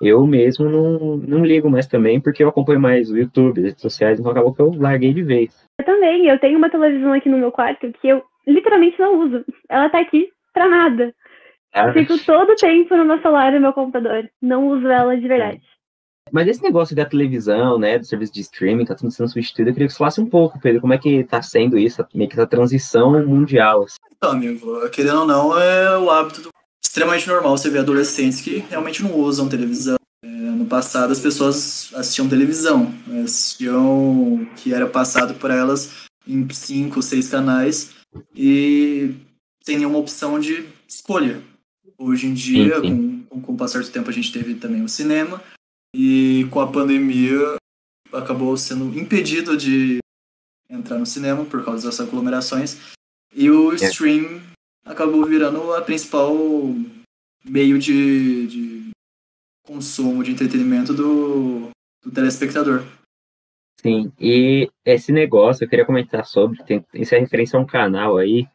Eu 0.00 0.26
mesmo 0.26 0.68
não, 0.68 1.16
não 1.16 1.44
ligo 1.44 1.70
mais 1.70 1.86
também, 1.86 2.20
porque 2.20 2.44
eu 2.44 2.48
acompanho 2.48 2.80
mais 2.80 3.10
o 3.10 3.16
YouTube, 3.16 3.62
redes 3.62 3.80
sociais, 3.80 4.20
então 4.20 4.30
acabou 4.30 4.52
que 4.52 4.60
eu 4.60 4.72
larguei 4.74 5.14
de 5.14 5.22
vez. 5.22 5.66
Eu 5.80 5.86
também, 5.86 6.26
eu 6.26 6.38
tenho 6.38 6.58
uma 6.58 6.68
televisão 6.68 7.12
aqui 7.12 7.28
no 7.28 7.38
meu 7.38 7.50
quarto 7.50 7.90
que 7.92 8.08
eu 8.08 8.22
literalmente 8.46 8.98
não 8.98 9.20
uso. 9.20 9.44
Ela 9.68 9.88
tá 9.88 10.00
aqui 10.00 10.30
pra 10.52 10.68
nada. 10.68 11.14
Ah, 11.72 11.88
Eu 11.88 11.92
fico 11.92 12.18
todo 12.24 12.52
o 12.52 12.56
tempo 12.56 12.96
no 12.96 13.04
meu 13.04 13.20
celular 13.20 13.52
e 13.52 13.56
no 13.56 13.60
meu 13.62 13.72
computador. 13.72 14.28
Não 14.40 14.68
uso 14.68 14.86
ela 14.88 15.16
de 15.16 15.26
verdade. 15.28 15.62
Mas 16.32 16.48
esse 16.48 16.62
negócio 16.62 16.96
da 16.96 17.04
televisão, 17.04 17.78
né, 17.78 17.98
do 17.98 18.04
serviço 18.04 18.32
de 18.32 18.40
streaming, 18.40 18.84
tá 18.84 18.96
tudo 18.96 19.12
sendo 19.12 19.28
substituído, 19.28 19.70
eu 19.70 19.74
queria 19.74 19.86
que 19.86 19.92
você 19.92 19.98
falasse 19.98 20.20
um 20.20 20.26
pouco, 20.28 20.58
Pedro, 20.60 20.80
como 20.80 20.92
é 20.92 20.98
que 20.98 21.22
tá 21.22 21.40
sendo 21.40 21.78
isso, 21.78 22.04
meio 22.12 22.28
que 22.28 22.34
essa 22.34 22.46
transição 22.46 23.12
mundial, 23.24 23.84
assim. 23.84 23.96
Então, 24.16 24.32
amigo, 24.32 24.90
querendo 24.90 25.20
ou 25.20 25.26
não, 25.26 25.56
é 25.56 25.96
o 25.98 26.10
hábito 26.10 26.42
do- 26.42 26.50
extremamente 26.84 27.28
normal 27.28 27.56
você 27.56 27.70
ver 27.70 27.78
adolescentes 27.80 28.40
que 28.40 28.56
realmente 28.68 29.04
não 29.04 29.14
usam 29.14 29.48
televisão. 29.48 29.96
É, 30.24 30.28
no 30.28 30.66
passado, 30.66 31.12
as 31.12 31.20
pessoas 31.20 31.92
assistiam 31.94 32.28
televisão, 32.28 32.92
né, 33.06 33.22
assistiam 33.22 34.44
que 34.56 34.74
era 34.74 34.86
passado 34.88 35.34
por 35.34 35.50
elas 35.52 36.06
em 36.26 36.48
cinco, 36.50 37.00
seis 37.02 37.28
canais 37.30 37.94
e 38.34 39.14
sem 39.62 39.76
nenhuma 39.78 39.98
opção 39.98 40.40
de 40.40 40.66
escolha. 40.88 41.40
Hoje 41.98 42.26
em 42.26 42.34
dia, 42.34 42.80
Sim, 42.80 43.26
Com, 43.28 43.40
com 43.40 43.52
o 43.54 43.56
passar 43.56 43.82
do 43.82 43.88
tempo, 43.88 44.10
a 44.10 44.12
gente 44.12 44.32
teve 44.32 44.54
também 44.54 44.82
o 44.82 44.88
cinema. 44.88 45.42
E 45.94 46.46
com 46.50 46.60
a 46.60 46.70
pandemia 46.70 47.56
acabou 48.12 48.56
sendo 48.56 48.98
impedido 48.98 49.56
de 49.56 49.98
entrar 50.68 50.98
no 50.98 51.06
cinema 51.06 51.44
por 51.44 51.64
causa 51.64 51.88
dessas 51.88 52.06
aglomerações. 52.06 52.78
E 53.34 53.50
o 53.50 53.72
stream 53.74 54.40
acabou 54.84 55.24
virando 55.24 55.72
a 55.74 55.82
principal 55.82 56.34
meio 57.44 57.78
de, 57.78 58.46
de 58.46 58.90
consumo, 59.66 60.22
de 60.22 60.32
entretenimento 60.32 60.92
do, 60.92 61.70
do 62.02 62.10
telespectador. 62.10 62.84
Sim, 63.80 64.12
e 64.18 64.70
esse 64.84 65.12
negócio 65.12 65.64
eu 65.64 65.68
queria 65.68 65.84
comentar 65.84 66.26
sobre, 66.26 66.62
tem, 66.64 66.84
isso 66.94 67.14
é 67.14 67.18
referência 67.18 67.58
a 67.58 67.62
um 67.62 67.66
canal 67.66 68.16
aí, 68.16 68.48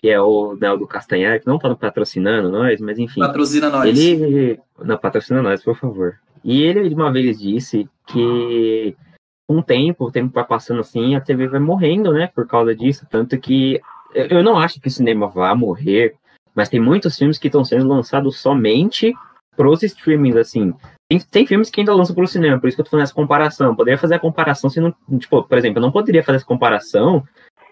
que 0.00 0.08
é 0.08 0.20
o 0.20 0.56
Nel 0.56 0.78
do 0.78 0.86
Castanhar, 0.86 1.40
que 1.40 1.46
não 1.46 1.58
tá 1.58 1.74
patrocinando 1.74 2.50
nós, 2.50 2.80
mas 2.80 2.98
enfim. 2.98 3.20
Patrocina 3.20 3.68
nós. 3.68 3.98
Ele. 3.98 4.58
Não, 4.82 4.96
patrocina 4.96 5.42
nós, 5.42 5.62
por 5.62 5.76
favor. 5.76 6.18
E 6.44 6.62
ele 6.62 6.88
de 6.88 6.94
uma 6.94 7.12
vez 7.12 7.38
disse 7.38 7.88
que 8.06 8.96
com 9.48 9.58
o 9.58 9.62
tempo, 9.62 10.04
o 10.04 10.12
tempo 10.12 10.32
vai 10.32 10.44
passando 10.44 10.80
assim, 10.80 11.16
a 11.16 11.20
TV 11.20 11.48
vai 11.48 11.58
morrendo, 11.58 12.12
né? 12.12 12.28
Por 12.28 12.46
causa 12.46 12.74
disso. 12.74 13.06
Tanto 13.10 13.38
que 13.38 13.80
eu 14.14 14.42
não 14.42 14.58
acho 14.58 14.80
que 14.80 14.88
o 14.88 14.90
cinema 14.90 15.26
vá 15.26 15.54
morrer, 15.54 16.14
mas 16.54 16.68
tem 16.68 16.80
muitos 16.80 17.16
filmes 17.16 17.38
que 17.38 17.48
estão 17.48 17.64
sendo 17.64 17.88
lançados 17.88 18.38
somente 18.40 19.12
pros 19.56 19.82
streamings, 19.82 20.36
assim. 20.36 20.72
Tem, 21.08 21.18
tem 21.18 21.46
filmes 21.46 21.70
que 21.70 21.80
ainda 21.80 21.94
lançam 21.94 22.14
pro 22.14 22.26
cinema, 22.26 22.60
por 22.60 22.68
isso 22.68 22.76
que 22.76 22.82
eu 22.82 22.84
tô 22.84 22.90
fazendo 22.90 23.04
essa 23.04 23.14
comparação. 23.14 23.74
Poderia 23.74 23.98
fazer 23.98 24.14
a 24.14 24.20
comparação 24.20 24.70
se 24.70 24.80
não. 24.80 24.94
Tipo, 25.18 25.42
por 25.42 25.58
exemplo, 25.58 25.78
eu 25.78 25.82
não 25.82 25.90
poderia 25.90 26.22
fazer 26.22 26.36
essa 26.36 26.46
comparação 26.46 27.24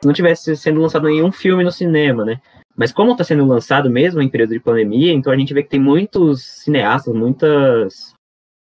não 0.05 0.13
tivesse 0.13 0.57
sendo 0.57 0.81
lançado 0.81 1.07
nenhum 1.07 1.33
filme 1.33 1.65
no 1.65 1.73
cinema, 1.73 2.25
né? 2.25 2.41
Mas 2.77 2.93
como 2.93 3.13
está 3.13 3.25
sendo 3.25 3.47
lançado 3.47 3.91
mesmo 3.91 4.21
em 4.21 4.29
período 4.29 4.51
de 4.51 4.61
pandemia, 4.61 5.13
então 5.13 5.33
a 5.33 5.37
gente 5.37 5.55
vê 5.55 5.63
que 5.63 5.71
tem 5.71 5.81
muitos 5.81 6.45
cineastas, 6.45 7.15
muitas, 7.15 8.13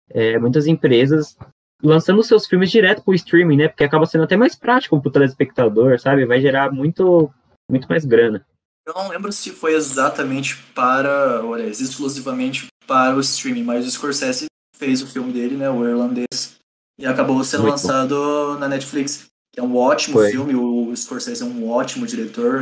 é, 0.10 0.40
muitas 0.40 0.66
empresas 0.66 1.38
lançando 1.82 2.24
seus 2.24 2.46
filmes 2.46 2.72
direto 2.72 3.04
para 3.04 3.12
o 3.12 3.16
streaming, 3.16 3.58
né? 3.58 3.68
Porque 3.68 3.84
acaba 3.84 4.06
sendo 4.06 4.24
até 4.24 4.36
mais 4.36 4.56
prático 4.56 5.00
para 5.00 5.10
o 5.10 5.12
telespectador, 5.12 6.00
sabe? 6.00 6.26
Vai 6.26 6.42
gerar 6.42 6.72
muito, 6.72 7.32
muito 7.70 7.88
mais 7.88 8.04
grana. 8.04 8.46
Eu 8.88 8.94
não 8.94 9.08
lembro 9.08 9.32
se 9.32 9.52
foi 9.52 9.76
exatamente 9.76 10.58
para, 10.74 11.46
olha, 11.46 11.64
exclusivamente 11.64 12.68
para 12.88 13.16
o 13.16 13.20
streaming, 13.20 13.64
mas 13.64 13.86
o 13.86 13.92
Scorsese 13.92 14.48
fez 14.76 15.04
o 15.04 15.08
filme 15.08 15.32
dele, 15.32 15.56
né, 15.56 15.70
o 15.70 15.88
irlandês, 15.88 16.56
e 16.98 17.06
acabou 17.06 17.44
sendo 17.44 17.64
Muito 17.64 17.74
lançado 17.74 18.58
na 18.58 18.68
Netflix. 18.68 19.28
É 19.60 19.62
um 19.62 19.76
ótimo 19.76 20.14
Foi. 20.14 20.32
filme, 20.32 20.56
o 20.56 20.96
Scorsese 20.96 21.44
é 21.44 21.46
um 21.46 21.70
ótimo 21.70 22.08
diretor. 22.08 22.62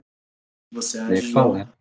Você 0.73 0.97
acha? 0.97 1.31
falar. 1.31 1.71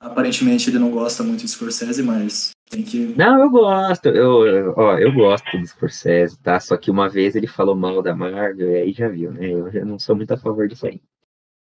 Aparentemente 0.00 0.70
ele 0.70 0.78
não 0.78 0.92
gosta 0.92 1.24
muito 1.24 1.40
de 1.40 1.48
Scorsese, 1.48 2.04
mas 2.04 2.52
tem 2.70 2.84
que. 2.84 2.98
Não, 3.16 3.40
eu 3.40 3.50
gosto, 3.50 4.06
eu, 4.06 4.46
eu- 4.46 4.74
ó, 4.76 4.96
eu 4.96 5.12
gosto 5.12 5.58
do 5.58 5.66
Scorsese, 5.66 6.38
tá? 6.38 6.60
Só 6.60 6.76
que 6.76 6.88
uma 6.88 7.08
vez 7.08 7.34
ele 7.34 7.48
falou 7.48 7.74
mal 7.74 8.00
da 8.00 8.14
Marvel, 8.14 8.70
e 8.70 8.76
aí 8.76 8.92
já 8.92 9.08
viu, 9.08 9.32
né? 9.32 9.52
Eu 9.52 9.72
já 9.72 9.84
não 9.84 9.98
sou 9.98 10.14
muito 10.14 10.32
a 10.32 10.36
favor 10.38 10.68
disso 10.68 10.86
aí. 10.86 11.02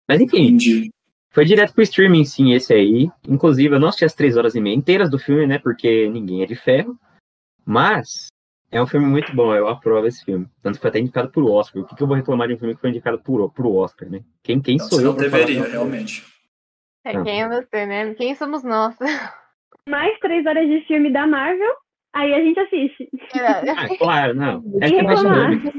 Mas 0.07 0.21
enfim, 0.21 0.43
Entendi. 0.49 0.91
Foi 1.31 1.43
direto 1.43 1.73
pro 1.73 1.81
streaming, 1.81 2.25
sim, 2.25 2.53
esse 2.53 2.71
aí. 2.73 3.09
Inclusive, 3.27 3.73
eu 3.75 3.79
não 3.79 3.87
assisti 3.87 4.05
as 4.05 4.13
três 4.13 4.37
horas 4.37 4.53
e 4.53 4.61
meia 4.61 4.75
inteiras 4.75 5.09
do 5.09 5.17
filme, 5.17 5.47
né? 5.47 5.57
Porque 5.57 6.07
ninguém 6.09 6.43
é 6.43 6.45
de 6.45 6.55
ferro. 6.55 6.99
Mas 7.65 8.27
é 8.71 8.81
um 8.81 8.87
filme 8.87 9.05
muito 9.05 9.35
bom, 9.35 9.53
eu 9.53 9.67
aprovo 9.67 10.07
esse 10.07 10.23
filme. 10.23 10.47
Tanto 10.61 10.75
que 10.75 10.81
foi 10.81 10.89
até 10.89 10.99
indicado 10.99 11.29
pro 11.29 11.51
Oscar. 11.51 11.83
O 11.83 11.85
que, 11.85 11.95
que 11.95 12.01
eu 12.01 12.07
vou 12.07 12.15
reclamar 12.15 12.47
de 12.47 12.53
um 12.53 12.57
filme 12.57 12.73
que 12.73 12.81
foi 12.81 12.89
indicado 12.89 13.19
pro, 13.19 13.49
pro 13.51 13.73
Oscar, 13.75 14.09
né? 14.09 14.23
Quem, 14.41 14.61
quem 14.61 14.75
Então, 14.75 14.87
sou 14.87 14.99
você 14.99 15.05
eu? 15.05 15.11
não 15.11 15.17
deveria, 15.17 15.63
realmente. 15.67 16.23
É, 17.03 17.13
Não. 17.13 17.23
quem 17.23 17.41
é 17.41 17.49
você, 17.49 17.85
né? 17.85 18.13
Quem 18.13 18.33
somos 18.35 18.63
nós? 18.63 18.95
Mais 19.89 20.17
três 20.19 20.45
horas 20.45 20.67
de 20.67 20.81
filme 20.85 21.11
da 21.11 21.25
Marvel, 21.27 21.73
aí 22.13 22.33
a 22.33 22.39
gente 22.39 22.59
assiste. 22.59 23.09
Ah, 23.33 23.97
claro, 23.97 24.35
não. 24.35 24.63
É 24.79 24.89
que 24.89 24.95
é 24.95 25.03
mais 25.03 25.19
dinâmico. 25.19 25.71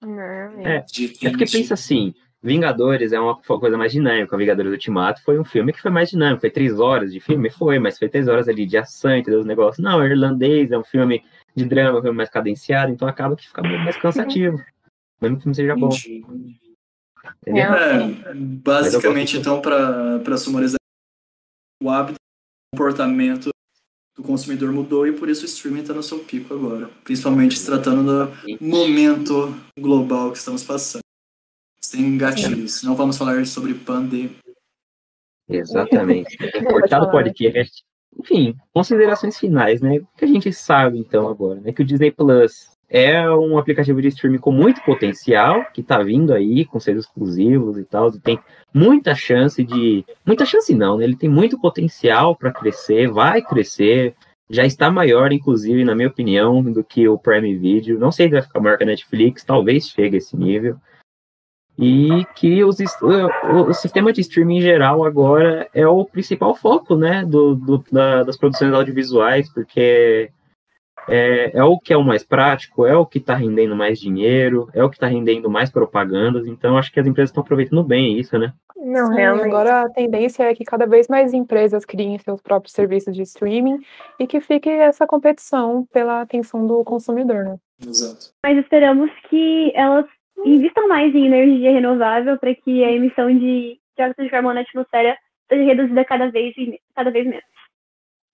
Não, 0.00 0.20
É. 0.66 0.76
É 0.76 1.30
porque 1.30 1.44
pensa 1.44 1.74
assim, 1.74 2.14
Vingadores 2.40 3.12
é 3.12 3.18
uma 3.18 3.34
coisa 3.36 3.76
mais 3.76 3.90
dinâmica. 3.90 4.36
Vingadores 4.36 4.70
Ultimato 4.70 5.22
foi 5.24 5.40
um 5.40 5.44
filme 5.44 5.72
que 5.72 5.82
foi 5.82 5.90
mais 5.90 6.08
dinâmico. 6.08 6.40
Foi 6.40 6.50
três 6.50 6.78
horas 6.78 7.12
de 7.12 7.18
filme? 7.18 7.50
Foi, 7.50 7.78
mas 7.80 7.98
foi 7.98 8.08
três 8.08 8.28
horas 8.28 8.48
ali 8.48 8.64
de 8.64 8.76
ação, 8.76 9.16
entendeu? 9.16 9.40
Os 9.40 9.46
negócios. 9.46 9.82
Não, 9.82 10.04
Irlandês 10.04 10.70
é 10.70 10.78
um 10.78 10.84
filme 10.84 11.24
de 11.56 11.64
drama, 11.64 11.98
um 11.98 12.02
filme 12.02 12.16
mais 12.16 12.30
cadenciado, 12.30 12.92
então 12.92 13.08
acaba 13.08 13.34
que 13.34 13.48
fica 13.48 13.60
meio 13.60 13.80
mais 13.80 13.96
cansativo. 13.96 14.56
Mesmo 15.20 15.36
que 15.36 15.40
o 15.40 15.42
filme 15.42 15.54
seja 15.56 15.74
bom. 15.74 15.90
Entendeu? 17.42 17.74
É, 17.74 18.34
basicamente, 18.34 19.36
então, 19.36 19.60
para 19.60 20.36
sumarizar, 20.36 20.78
o 21.82 21.90
hábito, 21.90 22.18
o 22.72 22.76
comportamento 22.76 23.50
do 24.16 24.22
consumidor 24.22 24.72
mudou 24.72 25.06
e 25.06 25.12
por 25.12 25.28
isso 25.28 25.42
o 25.42 25.46
streaming 25.46 25.80
está 25.80 25.92
no 25.92 26.04
seu 26.04 26.20
pico 26.20 26.54
agora. 26.54 26.88
Principalmente 27.02 27.58
se 27.58 27.66
tratando 27.66 28.04
do 28.04 28.64
momento 28.64 29.54
global 29.78 30.30
que 30.30 30.38
estamos 30.38 30.62
passando. 30.62 31.02
Sem 31.80 32.18
gatilhos. 32.18 32.82
Não 32.82 32.94
vamos 32.94 33.16
falar 33.16 33.44
sobre 33.46 33.74
pandemia. 33.74 34.30
Exatamente. 35.48 36.36
Tem 36.38 36.50
que 36.50 36.64
cortar 36.64 36.98
falar. 36.98 37.06
do 37.06 37.10
podcast. 37.10 37.82
Enfim, 38.18 38.54
considerações 38.72 39.38
finais, 39.38 39.80
né? 39.80 39.98
O 39.98 40.08
que 40.16 40.24
a 40.24 40.28
gente 40.28 40.52
sabe, 40.52 40.98
então, 40.98 41.28
agora, 41.28 41.60
né? 41.60 41.72
Que 41.72 41.82
o 41.82 41.84
Disney 41.84 42.10
Plus 42.10 42.76
é 42.90 43.30
um 43.30 43.58
aplicativo 43.58 44.00
de 44.00 44.08
streaming 44.08 44.38
com 44.38 44.50
muito 44.50 44.82
potencial, 44.82 45.64
que 45.72 45.82
tá 45.82 46.02
vindo 46.02 46.32
aí, 46.32 46.64
com 46.64 46.80
seus 46.80 47.04
exclusivos 47.04 47.78
e 47.78 47.84
tal, 47.84 48.08
e 48.08 48.18
tem 48.18 48.38
muita 48.74 49.14
chance 49.14 49.62
de... 49.62 50.04
Muita 50.26 50.44
chance 50.46 50.74
não, 50.74 50.96
né? 50.96 51.04
Ele 51.04 51.16
tem 51.16 51.28
muito 51.28 51.60
potencial 51.60 52.34
para 52.34 52.52
crescer, 52.52 53.08
vai 53.08 53.42
crescer, 53.42 54.14
já 54.50 54.64
está 54.64 54.90
maior, 54.90 55.32
inclusive, 55.32 55.84
na 55.84 55.94
minha 55.94 56.08
opinião, 56.08 56.62
do 56.62 56.82
que 56.82 57.06
o 57.06 57.18
Prime 57.18 57.56
Video. 57.56 57.98
Não 57.98 58.10
sei 58.10 58.26
se 58.26 58.32
vai 58.32 58.42
ficar 58.42 58.60
maior 58.60 58.78
que 58.78 58.84
a 58.84 58.86
Netflix, 58.86 59.44
talvez 59.44 59.88
chegue 59.88 60.16
a 60.16 60.18
esse 60.18 60.36
nível 60.36 60.78
e 61.78 62.24
que 62.34 62.64
os, 62.64 62.78
o, 63.00 63.68
o 63.70 63.72
sistema 63.74 64.12
de 64.12 64.20
streaming 64.20 64.56
em 64.58 64.62
geral 64.62 65.04
agora 65.04 65.68
é 65.72 65.86
o 65.86 66.04
principal 66.04 66.54
foco, 66.54 66.96
né, 66.96 67.24
do, 67.24 67.54
do- 67.54 67.84
da- 67.92 68.24
das 68.24 68.36
produções 68.36 68.72
audiovisuais, 68.72 69.48
porque 69.52 70.30
é, 71.08 71.56
é 71.56 71.62
o 71.64 71.78
que 71.78 71.92
é 71.92 71.96
o 71.96 72.02
mais 72.02 72.24
prático, 72.24 72.84
é 72.84 72.96
o 72.96 73.06
que 73.06 73.18
está 73.18 73.34
rendendo 73.34 73.76
mais 73.76 73.98
dinheiro, 74.00 74.68
é 74.74 74.82
o 74.82 74.90
que 74.90 74.96
está 74.96 75.06
rendendo 75.06 75.48
mais 75.48 75.70
propagandas, 75.70 76.46
então 76.46 76.76
acho 76.76 76.92
que 76.92 76.98
as 77.00 77.06
empresas 77.06 77.30
estão 77.30 77.42
aproveitando 77.42 77.82
bem 77.84 78.18
isso, 78.18 78.36
né? 78.38 78.52
Não, 78.76 79.10
realmente. 79.10 79.46
agora 79.46 79.82
a 79.82 79.88
tendência 79.90 80.44
é 80.44 80.54
que 80.54 80.64
cada 80.64 80.86
vez 80.86 81.08
mais 81.08 81.32
empresas 81.32 81.84
criem 81.84 82.18
seus 82.18 82.40
próprios 82.40 82.72
serviços 82.72 83.14
de 83.14 83.22
streaming 83.22 83.80
e 84.20 84.26
que 84.26 84.40
fique 84.40 84.68
essa 84.68 85.06
competição 85.06 85.86
pela 85.92 86.22
atenção 86.22 86.66
do 86.66 86.82
consumidor, 86.84 87.44
né? 87.44 87.56
Exato. 87.84 88.32
Mas 88.44 88.58
esperamos 88.58 89.10
que 89.28 89.72
elas 89.74 90.06
invistam 90.44 90.88
mais 90.88 91.14
em 91.14 91.26
energia 91.26 91.70
renovável 91.72 92.38
para 92.38 92.54
que 92.54 92.84
a 92.84 92.92
emissão 92.92 93.26
de 93.36 93.78
dióxido 93.96 94.24
de 94.24 94.30
carbono 94.30 94.54
na 94.54 94.60
atmosfera 94.60 95.16
seja 95.48 95.64
reduzida 95.64 96.04
cada 96.04 96.30
vez, 96.30 96.54
e- 96.56 96.80
cada 96.94 97.10
vez 97.10 97.26
menos. 97.26 97.42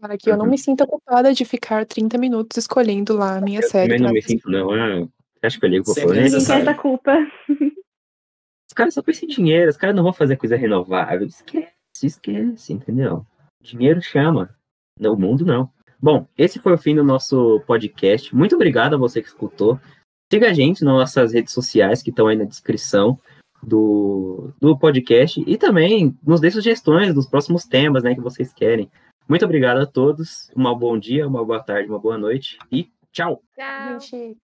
Para 0.00 0.18
que 0.18 0.30
eu 0.30 0.36
não 0.36 0.44
Uhum. 0.44 0.50
me 0.50 0.58
sinta 0.58 0.86
culpada 0.86 1.32
de 1.32 1.44
ficar 1.44 1.86
30 1.86 2.18
minutos 2.18 2.58
escolhendo 2.58 3.16
lá 3.16 3.38
a 3.38 3.40
minha 3.40 3.60
Eu 3.60 3.68
série. 3.68 3.86
também 3.88 4.00
não 4.00 4.06
pra 4.08 4.14
me 4.14 4.22
sinto, 4.22 4.50
não. 4.50 4.66
Você 4.68 5.46
acha 5.46 5.58
que 5.60 5.64
eu 5.66 5.70
ligo 5.70 5.84
Necessário. 6.12 6.62
essa 6.62 6.74
culpa. 6.74 7.16
Os 8.68 8.74
caras 8.74 8.94
só 8.94 9.02
pensam 9.02 9.28
em 9.28 9.32
dinheiro, 9.32 9.70
os 9.70 9.76
caras 9.76 9.94
não 9.94 10.02
vão 10.02 10.12
fazer 10.12 10.36
coisa 10.36 10.56
renovável. 10.56 11.26
Esquece, 11.26 11.68
esquece, 12.02 12.72
entendeu? 12.72 13.24
Dinheiro 13.62 14.00
chama. 14.02 14.54
No 14.98 15.16
mundo, 15.16 15.44
não. 15.44 15.70
Bom, 16.00 16.26
esse 16.36 16.58
foi 16.58 16.72
o 16.74 16.78
fim 16.78 16.94
do 16.94 17.02
nosso 17.04 17.60
podcast. 17.66 18.34
Muito 18.34 18.54
obrigado 18.56 18.94
a 18.94 18.98
você 18.98 19.20
que 19.22 19.28
escutou. 19.28 19.80
Siga 20.32 20.50
a 20.50 20.52
gente 20.52 20.84
nas 20.84 20.94
nossas 20.94 21.32
redes 21.32 21.52
sociais 21.52 22.02
que 22.02 22.10
estão 22.10 22.26
aí 22.26 22.36
na 22.36 22.44
descrição. 22.44 23.18
do, 23.66 24.52
do 24.60 24.78
podcast 24.78 25.42
e 25.46 25.56
também 25.56 26.14
nos 26.22 26.38
dê 26.38 26.50
sugestões 26.50 27.14
dos 27.14 27.26
próximos 27.26 27.64
temas 27.64 28.02
né, 28.02 28.14
que 28.14 28.20
vocês 28.20 28.52
querem. 28.52 28.90
Muito 29.28 29.44
obrigado 29.44 29.78
a 29.78 29.86
todos. 29.86 30.50
Um 30.54 30.74
bom 30.74 30.98
dia, 30.98 31.26
uma 31.26 31.44
boa 31.44 31.62
tarde, 31.62 31.88
uma 31.88 31.98
boa 31.98 32.18
noite 32.18 32.58
e 32.70 32.90
tchau. 33.10 33.40
Tchau. 33.56 34.00
Gente, 34.00 34.32